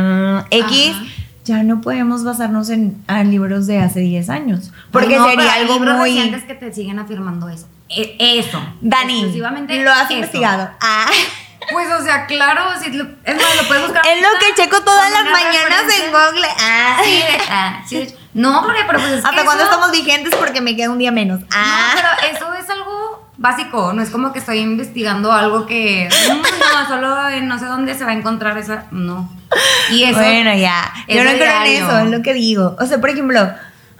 [0.50, 0.96] X.
[1.44, 4.72] Ya no podemos basarnos en a libros de hace 10 años.
[4.92, 6.10] Porque no, sería algo libros muy.
[6.14, 7.66] recientes que te siguen afirmando eso.
[7.88, 8.60] E- eso.
[8.80, 9.46] Dani, lo
[9.90, 10.12] has eso.
[10.12, 10.70] investigado.
[10.80, 11.06] Ah.
[11.72, 14.02] Pues, o sea, claro, si lo- es más, lo puedes buscar.
[14.06, 16.10] Es lo que checo todas las mañanas en.
[16.10, 16.46] Google.
[16.60, 16.96] Ah.
[17.04, 20.34] Sí, ah, sí, No, porque, pero pues es que ¿Hasta cuándo eso- estamos vigentes?
[20.34, 21.40] Porque me queda un día menos.
[21.52, 21.92] Ah.
[21.94, 22.89] No, pero eso es algo
[23.40, 27.64] básico, no es como que estoy investigando algo que mm, no, solo en no sé
[27.64, 29.28] dónde se va a encontrar esa, no.
[29.90, 30.92] Y eso, bueno, ya.
[31.08, 32.76] Yo no creo en eso, es lo que digo.
[32.78, 33.50] O sea, por ejemplo,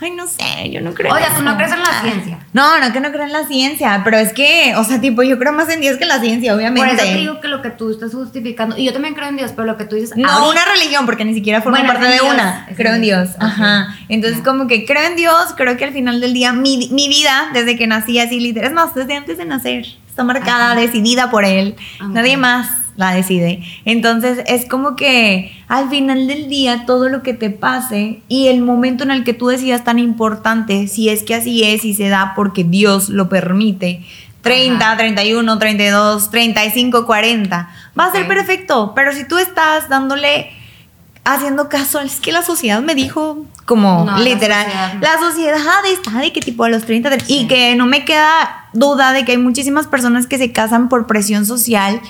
[0.00, 2.38] ay, no sé, yo no creo Oye, tú no crees en la ciencia.
[2.52, 5.38] No, no que no creo en la ciencia, pero es que, o sea, tipo, yo
[5.38, 6.94] creo más en Dios que en la ciencia, por obviamente.
[6.94, 9.52] eso te digo que lo que tú estás justificando, y yo también creo en Dios,
[9.54, 12.24] pero lo que tú dices, No una religión, porque ni siquiera Bueno, parte de Dios,
[12.32, 12.66] una.
[12.76, 13.30] Creo en Dios.
[13.30, 13.36] Dios.
[13.40, 13.96] Ajá.
[14.08, 17.50] Entonces, como que creo en Dios, creo que al final del día, mi, mi vida,
[17.52, 20.80] desde que nací así, literal, es más, desde antes de nacer, está marcada, Ajá.
[20.80, 21.76] decidida por Él.
[22.00, 22.68] Ah, Nadie más
[23.00, 23.62] la decide.
[23.84, 28.60] Entonces, es como que al final del día, todo lo que te pase y el
[28.62, 32.08] momento en el que tú decidas tan importante, si es que así es y se
[32.08, 34.04] da porque Dios lo permite.
[34.42, 34.96] 30, Ajá.
[34.96, 37.68] 31, 32, 35, 40.
[37.98, 40.50] Va a ser perfecto, pero si tú estás dándole
[41.24, 45.86] haciendo caso, es que la sociedad me dijo como No, la literal, sociedad la sociedad
[45.92, 49.24] está de que tipo a los 30 de- y que no me queda duda de
[49.26, 52.00] que hay muchísimas personas que se casan por presión social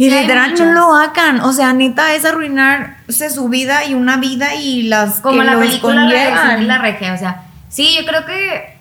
[0.00, 4.16] y Sí, literal no lo hagan, o sea, neta es arruinarse su vida y una
[4.16, 8.06] vida y las como que la los película la, la regia, o sea, sí, yo
[8.06, 8.78] creo que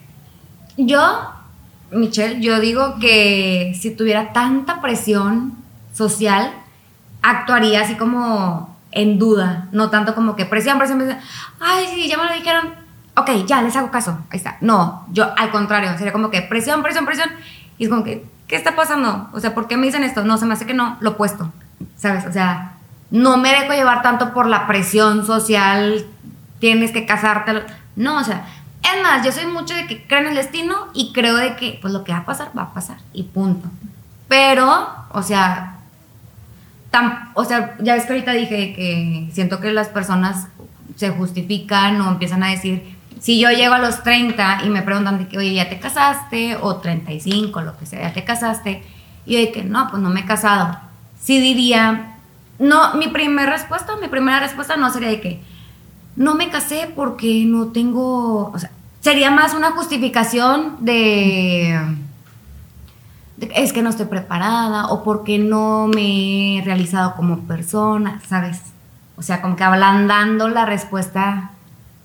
[0.77, 1.29] yo,
[1.91, 5.57] Michelle, yo digo que si tuviera tanta presión
[5.93, 6.53] social,
[7.21, 11.19] actuaría así como en duda, no tanto como que presión, presión, presión,
[11.59, 12.73] ay, sí, ya me lo dijeron,
[13.17, 14.55] ok, ya, les hago caso, ahí está.
[14.61, 17.29] No, yo al contrario, sería como que presión, presión, presión,
[17.77, 19.29] y es como que, ¿qué está pasando?
[19.31, 20.25] O sea, ¿por qué me dicen esto?
[20.25, 21.51] No, se me hace que no, lo opuesto,
[21.95, 22.25] ¿sabes?
[22.25, 22.73] O sea,
[23.11, 26.05] no me dejo llevar tanto por la presión social,
[26.59, 27.63] tienes que casarte.
[27.95, 28.45] No, o sea,
[28.83, 31.77] es más, yo soy mucho de que creo en el destino y creo de que,
[31.81, 33.69] pues lo que va a pasar, va a pasar, y punto.
[34.27, 35.77] Pero, o sea,
[36.91, 40.47] tam- o sea, ya ves que ahorita dije que siento que las personas
[40.95, 45.17] se justifican o empiezan a decir, si yo llego a los 30 y me preguntan
[45.19, 46.55] de que, oye, ¿ya te casaste?
[46.61, 48.83] O 35, lo que sea, ¿ya te casaste?
[49.25, 50.77] Y yo de que, no, pues no me he casado.
[51.21, 52.15] Sí diría,
[52.59, 55.41] no, mi primera respuesta, mi primera respuesta no sería de que,
[56.15, 61.79] no me casé porque no tengo, o sea, sería más una justificación de,
[63.37, 68.61] de- es que no estoy preparada o porque no me he realizado como persona, ¿sabes?
[69.17, 71.51] O sea, como que ablandando la respuesta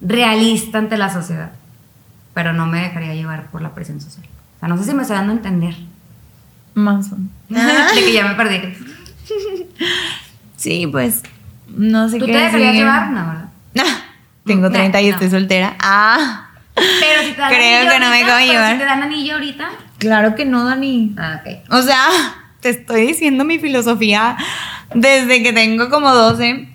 [0.00, 1.52] realista ante la sociedad,
[2.34, 4.26] pero no me dejaría llevar por la presión social.
[4.56, 5.74] O sea, no sé si me estoy dando a entender.
[6.74, 7.16] Más o
[7.48, 7.94] menos.
[7.94, 8.60] de que ya me perdí.
[10.56, 11.22] Sí, pues
[11.68, 12.80] no sé ¿Tú qué te dejarías decir.
[12.82, 13.10] llevar?
[13.10, 13.48] No, ¿verdad?
[14.44, 15.12] Tengo No, 30 y no.
[15.12, 15.76] estoy soltera.
[15.80, 18.72] Ah, Pero si te dan Creo anillo que no me ahorita, acabo de pero llevar.
[18.72, 19.68] si te dan anillo ahorita.
[19.98, 21.14] claro que no, Dani.
[21.18, 21.72] Ah, ok.
[21.72, 22.08] O sea,
[22.60, 24.36] te estoy diciendo mi filosofía
[24.94, 26.68] desde que tengo como 12.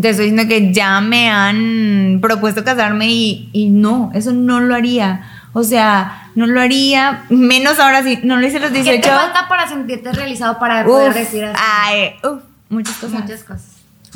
[0.00, 4.74] Te estoy diciendo que ya me han propuesto casarme y, y no, eso no lo
[4.74, 5.22] haría.
[5.52, 9.00] O sea, no lo haría, menos ahora sí, no lo hice los ¿Qué 18.
[9.02, 11.60] te falta para sentirte realizado para poder decir así?
[11.60, 13.20] ay, uf, muchas cosas.
[13.22, 13.66] Muchas cosas.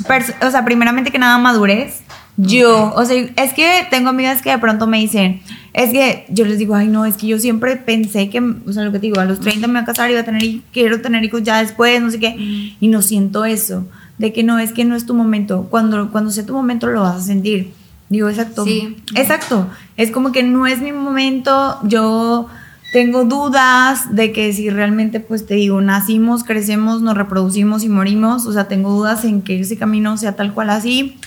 [0.03, 2.01] Pers- o sea, primeramente que nada madurez.
[2.37, 5.41] Yo, o sea, es que tengo amigas que de pronto me dicen,
[5.73, 8.83] es que yo les digo, ay no, es que yo siempre pensé que, o sea,
[8.83, 10.43] lo que te digo, a los 30 me voy a casar y voy a tener,
[10.43, 12.35] hi- quiero tener hijos ya después, no sé qué,
[12.79, 13.87] y no siento eso,
[14.17, 17.01] de que no, es que no es tu momento, cuando, cuando sea tu momento lo
[17.01, 17.73] vas a sentir.
[18.09, 18.63] Digo, exacto.
[18.63, 18.97] Sí.
[19.15, 19.67] Exacto.
[19.97, 22.47] Es como que no es mi momento, yo
[22.93, 28.45] tengo dudas de que si realmente, pues te digo, nacimos, crecemos, nos reproducimos y morimos,
[28.45, 31.17] o sea, tengo dudas en que ese camino sea tal cual así.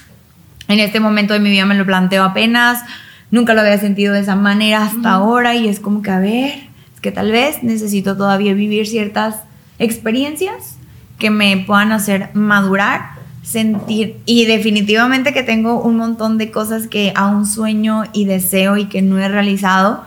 [0.69, 2.83] En este momento de mi vida me lo planteo apenas,
[3.31, 6.53] nunca lo había sentido de esa manera hasta ahora y es como que, a ver,
[6.95, 9.37] es que tal vez necesito todavía vivir ciertas
[9.79, 10.78] experiencias
[11.19, 13.13] que me puedan hacer madurar,
[13.43, 18.87] sentir y definitivamente que tengo un montón de cosas que aún sueño y deseo y
[18.87, 20.05] que no he realizado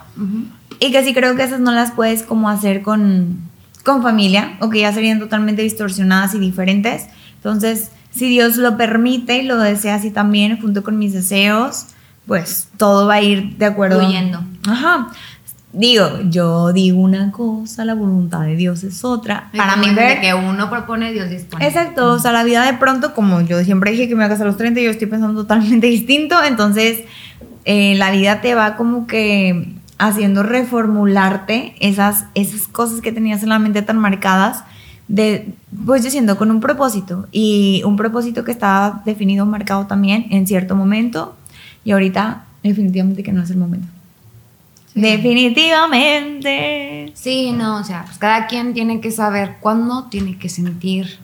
[0.80, 3.40] y que sí creo que esas no las puedes como hacer con,
[3.84, 7.08] con familia o que ya serían totalmente distorsionadas y diferentes.
[7.36, 11.88] Entonces, si Dios lo permite y lo desea así también, junto con mis deseos,
[12.26, 14.00] pues todo va a ir de acuerdo.
[14.00, 14.44] Fluyendo.
[14.68, 15.10] Ajá.
[15.74, 19.50] Digo, yo digo una cosa, la voluntad de Dios es otra.
[19.54, 21.66] Y Para mí ver que uno propone, Dios dispone.
[21.66, 24.30] Exacto, o sea, la vida de pronto, como yo siempre dije que me voy a
[24.30, 27.04] casar a los 30, yo estoy pensando totalmente distinto, entonces
[27.64, 33.50] eh, la vida te va como que haciendo reformularte esas, esas cosas que tenías en
[33.50, 34.66] la mente tan marcadas,
[35.08, 35.54] de,
[35.86, 40.48] pues yo siento con un propósito y un propósito que estaba definido, marcado también en
[40.48, 41.36] cierto momento
[41.84, 43.88] y ahorita definitivamente que no es el momento.
[44.94, 47.12] Definitivamente.
[47.16, 51.18] Sí, no, o sea, pues cada quien tiene que saber cuándo tiene que sentir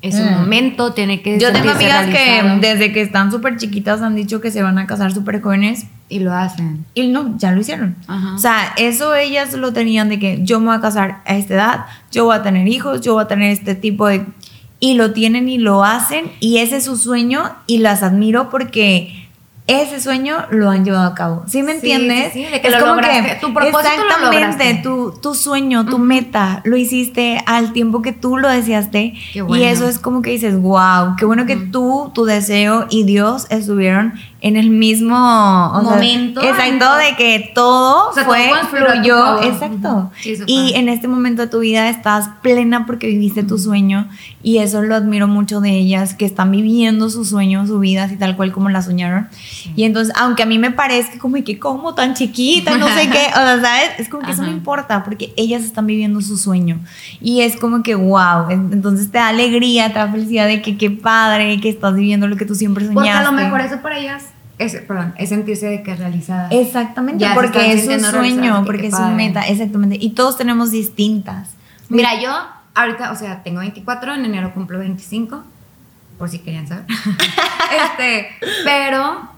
[0.00, 0.32] ese Mm.
[0.40, 4.50] momento, tiene que Yo tengo amigas que desde que están súper chiquitas han dicho que
[4.50, 6.84] se van a casar súper jóvenes Y lo hacen.
[6.94, 7.94] y no, ya lo hicieron.
[8.08, 8.34] Ajá.
[8.34, 11.54] O sea, eso ellas lo tenían de que yo me voy a casar a esta
[11.54, 14.26] edad, yo voy a tener hijos, yo voy a tener este tipo de...
[14.80, 19.21] Y lo tienen y lo hacen y ese es su sueño y las admiro porque
[19.68, 21.44] ese sueño lo han llevado a cabo.
[21.46, 22.32] ¿Sí me Sí, entiendes?
[22.32, 23.36] sí, sí, de que lo lograste.
[23.40, 28.48] Tu propósito exactamente, tu, tu sueño, tu meta, lo hiciste al tiempo que tú lo
[28.48, 29.62] deseaste Qué bueno.
[29.62, 33.46] y eso es como que dices, wow, qué bueno que tú, tu deseo y Dios
[33.50, 39.40] estuvieron en el mismo o sea, Momento, exacto, de que todo O sea, fue, fluyó,
[39.42, 40.10] exacto.
[40.20, 44.08] Sí, y en este momento de tu vida estás plena porque viviste tu sueño
[44.42, 48.16] y eso lo admiro mucho de ellas, que están viviendo su sueño, su vida así
[48.16, 49.28] tal cual como la soñaron.
[49.76, 53.26] Y entonces, aunque a mí me parezca como que como tan chiquita, no sé qué,
[53.30, 53.90] o sea, ¿sabes?
[53.98, 54.56] Es como que eso no Ajá.
[54.56, 56.80] importa porque ellas están viviendo su sueño
[57.20, 60.90] y es como que wow, entonces te da alegría, te da felicidad de que qué
[60.90, 62.94] padre, que estás viviendo lo que tú siempre soñaste.
[62.94, 64.24] Porque a lo mejor eso para ellas
[64.58, 66.48] es, perdón, es sentirse de que realizada.
[66.50, 69.14] Exactamente, Ya porque es su sintiendo sueño, porque es su padre.
[69.16, 69.96] meta, exactamente.
[70.00, 71.50] Y todos tenemos distintas.
[71.88, 72.30] Mira, yo
[72.74, 75.42] ahorita, o sea, tengo 24, en enero cumplo 25,
[76.18, 76.84] por si querían saber.
[76.88, 78.28] este,
[78.64, 79.28] pero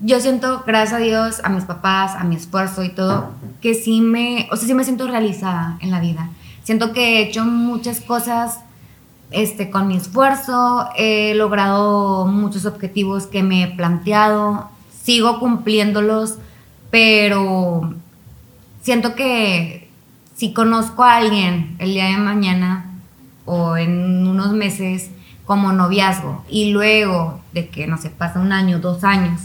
[0.00, 3.30] yo siento, gracias a Dios, a mis papás, a mi esfuerzo y todo,
[3.60, 6.30] que sí me, o sea, sí me siento realizada en la vida.
[6.64, 8.60] Siento que he hecho muchas cosas
[9.30, 14.70] este, con mi esfuerzo, he logrado muchos objetivos que me he planteado,
[15.02, 16.36] sigo cumpliéndolos,
[16.90, 17.94] pero
[18.82, 19.90] siento que
[20.34, 22.90] si conozco a alguien el día de mañana
[23.44, 25.10] o en unos meses
[25.44, 29.40] como noviazgo y luego de que, no sé, pasa un año, dos años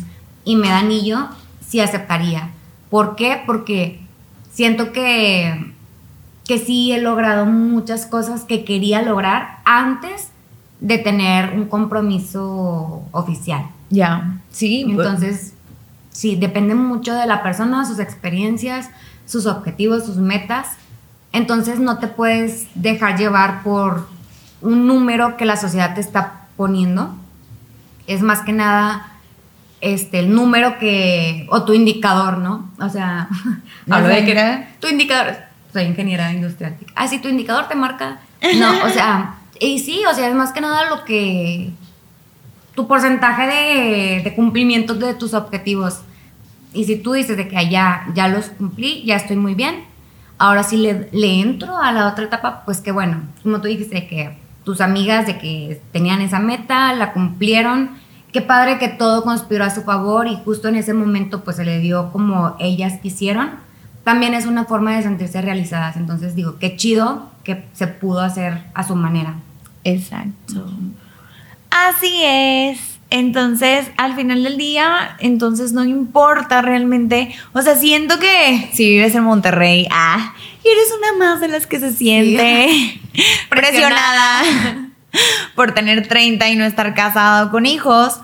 [0.45, 1.27] y me da anillo,
[1.67, 2.51] sí aceptaría.
[2.89, 3.41] ¿Por qué?
[3.45, 3.99] Porque
[4.53, 5.73] siento que,
[6.45, 10.29] que sí he logrado muchas cosas que quería lograr antes
[10.79, 13.65] de tener un compromiso oficial.
[13.89, 14.85] Ya, sí.
[14.87, 15.53] Entonces,
[16.11, 18.89] sí, depende mucho de la persona, sus experiencias,
[19.25, 20.67] sus objetivos, sus metas.
[21.31, 24.07] Entonces no te puedes dejar llevar por
[24.61, 27.15] un número que la sociedad te está poniendo.
[28.07, 29.14] Es más que nada
[29.85, 32.71] este, el número que, o tu indicador, ¿no?
[32.79, 33.29] O sea,
[33.89, 35.35] hablo de que tu indicador,
[35.71, 36.75] soy ingeniera industrial.
[36.95, 38.19] Ah, sí, tu indicador te marca.
[38.57, 41.71] No, o sea, y sí, o sea, es más que nada lo que,
[42.73, 46.01] tu porcentaje de, de cumplimiento de tus objetivos.
[46.73, 49.85] Y si tú dices de que "Ah, ya, ya los cumplí, ya estoy muy bien,
[50.37, 54.07] ahora sí le, le entro a la otra etapa, pues que bueno, como tú dijiste,
[54.07, 57.91] que tus amigas de que tenían esa meta, la cumplieron,
[58.35, 61.63] qué padre que todo conspiró a su favor y justo en ese momento pues se
[61.63, 63.51] le dio como ellas quisieron.
[64.03, 68.61] También es una forma de sentirse realizadas, entonces digo, qué chido que se pudo hacer
[68.73, 69.35] a su manera.
[69.85, 70.69] Exacto.
[71.69, 72.99] Así es.
[73.09, 77.33] Entonces, al final del día, entonces no importa realmente.
[77.53, 81.79] O sea, siento que si vives en Monterrey, ah, eres una más de las que
[81.79, 82.99] se siente
[83.49, 84.84] presionada
[85.55, 88.19] por tener 30 y no estar casado con hijos.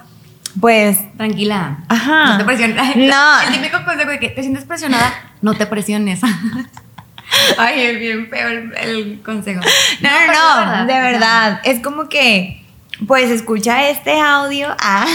[0.60, 1.78] Pues Tranquila.
[1.88, 2.26] Ajá.
[2.34, 2.96] No te presiones.
[2.96, 3.42] No.
[3.48, 6.20] El típico consejo de que te sientes presionada, no te presiones.
[7.58, 9.62] Ay, es bien feo el, el consejo.
[10.02, 11.62] No, no, no, de verdad.
[11.64, 12.61] Es como que,
[13.08, 15.06] pues escucha este audio, ah,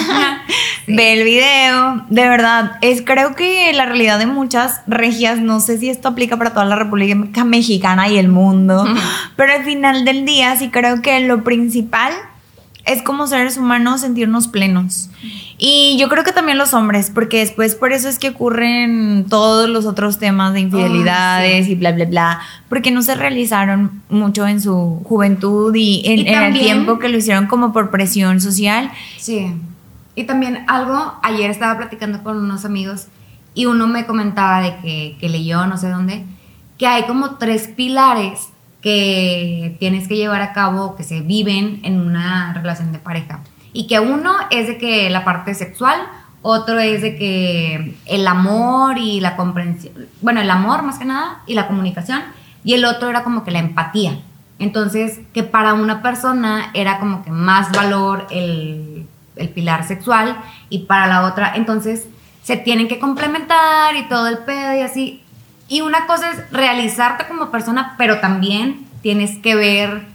[0.86, 0.94] Sí.
[0.96, 2.04] ve el video.
[2.08, 6.36] De verdad, es creo que la realidad de muchas regias, no sé si esto aplica
[6.36, 8.84] para toda la República Mexicana y el mundo,
[9.36, 12.12] pero al final del día sí creo que lo principal
[12.84, 15.10] es como seres humanos sentirnos plenos.
[15.58, 19.70] Y yo creo que también los hombres, porque después por eso es que ocurren todos
[19.70, 21.72] los otros temas de infidelidades sí.
[21.72, 26.28] y bla, bla, bla, porque no se realizaron mucho en su juventud y en, Y
[26.28, 28.92] en el tiempo que lo hicieron como por presión social.
[29.16, 29.54] Sí.
[30.14, 33.06] Y también algo, ayer estaba platicando con unos amigos
[33.54, 36.24] y uno me comentaba de que, que leyó, no sé dónde,
[36.76, 38.50] que hay como tres pilares
[38.82, 43.40] que tienes que llevar a cabo, que se viven en una relación de pareja.
[43.76, 46.00] Y que uno es de que la parte sexual,
[46.40, 51.42] otro es de que el amor y la comprensión, bueno, el amor más que nada
[51.46, 52.22] y la comunicación,
[52.64, 54.18] y el otro era como que la empatía.
[54.58, 59.06] Entonces, que para una persona era como que más valor el,
[59.36, 60.38] el pilar sexual
[60.70, 62.06] y para la otra, entonces
[62.42, 65.22] se tienen que complementar y todo el pedo y así.
[65.68, 70.06] Y una cosa es realizarte como persona, pero también tienes que ver,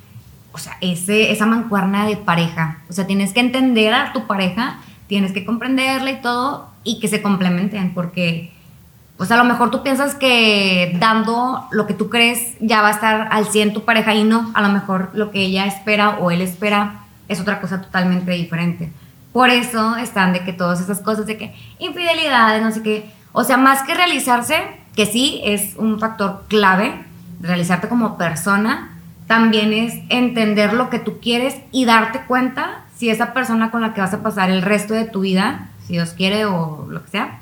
[0.52, 2.80] o sea, ese, esa mancuerna de pareja.
[2.90, 7.08] O sea, tienes que entender a tu pareja, tienes que comprenderla y todo, y que
[7.08, 8.52] se complementen, porque,
[9.18, 12.92] pues a lo mejor tú piensas que dando lo que tú crees ya va a
[12.92, 16.32] estar al 100 tu pareja y no, a lo mejor lo que ella espera o
[16.32, 18.92] él espera es otra cosa totalmente diferente.
[19.32, 23.44] Por eso están de que todas esas cosas de que infidelidades, no sé qué, o
[23.44, 24.56] sea, más que realizarse,
[24.96, 27.06] que sí es un factor clave,
[27.40, 28.91] realizarte como persona,
[29.32, 33.94] también es entender lo que tú quieres y darte cuenta si esa persona con la
[33.94, 37.12] que vas a pasar el resto de tu vida, si Dios quiere o lo que
[37.12, 37.40] sea,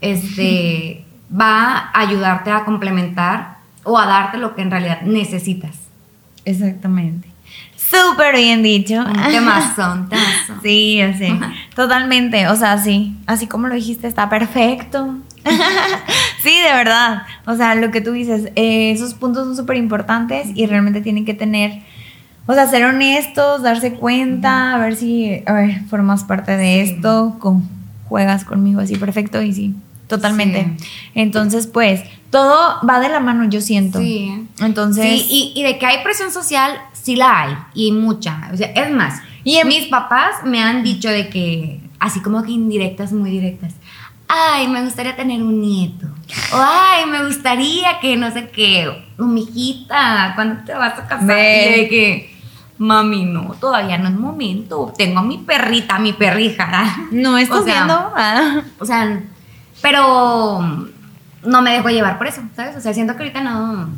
[0.00, 5.76] este, va a ayudarte a complementar o a darte lo que en realidad necesitas.
[6.46, 7.28] Exactamente.
[7.76, 9.04] Súper bien dicho.
[9.28, 10.08] ¿Qué más son?
[10.62, 11.38] Sí, sí.
[11.74, 12.48] Totalmente.
[12.48, 13.14] O sea, sí.
[13.26, 15.18] Así como lo dijiste, está perfecto.
[16.42, 17.22] sí, de verdad.
[17.46, 21.24] O sea, lo que tú dices, eh, esos puntos son súper importantes y realmente tienen
[21.24, 21.82] que tener,
[22.46, 27.36] o sea, ser honestos, darse cuenta, a ver si a ver, formas parte de esto,
[27.38, 27.68] con,
[28.08, 29.74] juegas conmigo así perfecto y sí,
[30.06, 30.76] totalmente.
[31.14, 33.98] Entonces, pues, todo va de la mano, yo siento.
[33.98, 34.46] Sí.
[34.60, 35.04] Entonces.
[35.22, 38.50] Sí, y, de que hay presión social, sí la hay, y mucha.
[38.52, 42.52] O sea, es más, y mis papás me han dicho de que, así como que
[42.52, 43.74] indirectas, muy directas.
[44.28, 46.06] Ay, me gustaría tener un nieto.
[46.52, 49.04] O, ay, me gustaría que no sé qué.
[49.18, 51.38] mi hijita, ¿cuándo te vas a casar?
[51.38, 52.36] Y de que,
[52.78, 54.92] mami, no, todavía no es momento.
[54.96, 56.96] Tengo a mi perrita, mi perrija.
[57.12, 57.94] No estás viendo.
[57.94, 58.62] Ah.
[58.78, 59.20] O sea,
[59.80, 60.60] pero
[61.44, 62.76] no me dejo llevar por eso, ¿sabes?
[62.76, 63.88] O sea, siento que ahorita no.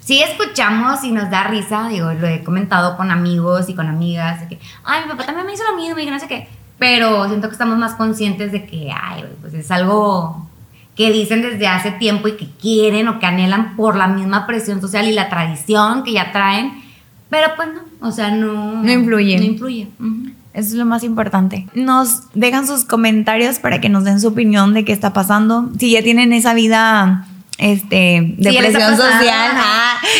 [0.00, 4.40] Sí escuchamos y nos da risa, digo, lo he comentado con amigos y con amigas,
[4.40, 6.48] de que, ay, mi papá también me hizo lo mismo y que no sé qué.
[6.78, 10.46] Pero siento que estamos más conscientes de que, ay, pues es algo
[10.94, 14.80] que dicen desde hace tiempo y que quieren o que anhelan por la misma presión
[14.80, 16.82] social y la tradición que ya traen.
[17.28, 18.82] Pero pues no, o sea, no.
[18.82, 19.38] No influye.
[19.38, 19.88] No influye.
[20.52, 21.66] Eso es lo más importante.
[21.74, 25.68] Nos dejan sus comentarios para que nos den su opinión de qué está pasando.
[25.78, 27.26] Si ya tienen esa vida
[27.58, 29.52] este, de presión social,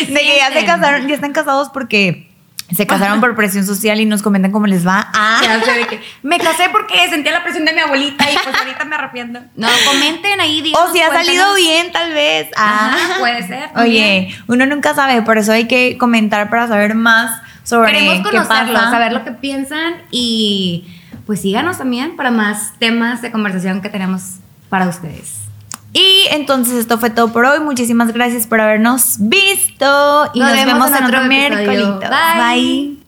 [0.09, 2.29] de que ya se casaron, ya están casados porque
[2.75, 5.09] se casaron por presión social y nos comentan cómo les va.
[5.15, 5.41] Ah.
[5.77, 8.97] de que me casé porque sentía la presión de mi abuelita y pues ahorita me
[8.97, 9.41] arrepiento.
[9.55, 10.63] No, comenten ahí.
[10.63, 12.49] Díganos, o si ha salido bien, tal vez.
[12.57, 12.97] Ah.
[13.19, 13.71] puede ser.
[13.77, 18.81] Oye, uno nunca sabe, por eso hay que comentar para saber más sobre Queremos conocerlos,
[18.81, 20.87] saber lo que piensan y
[21.27, 24.37] pues síganos también para más temas de conversación que tenemos
[24.69, 25.46] para ustedes.
[25.97, 27.59] Y entonces esto fue todo por hoy.
[27.61, 31.87] Muchísimas gracias por habernos visto y nos, vemos, en otro, miércoles.
[32.01, 32.99] Bye.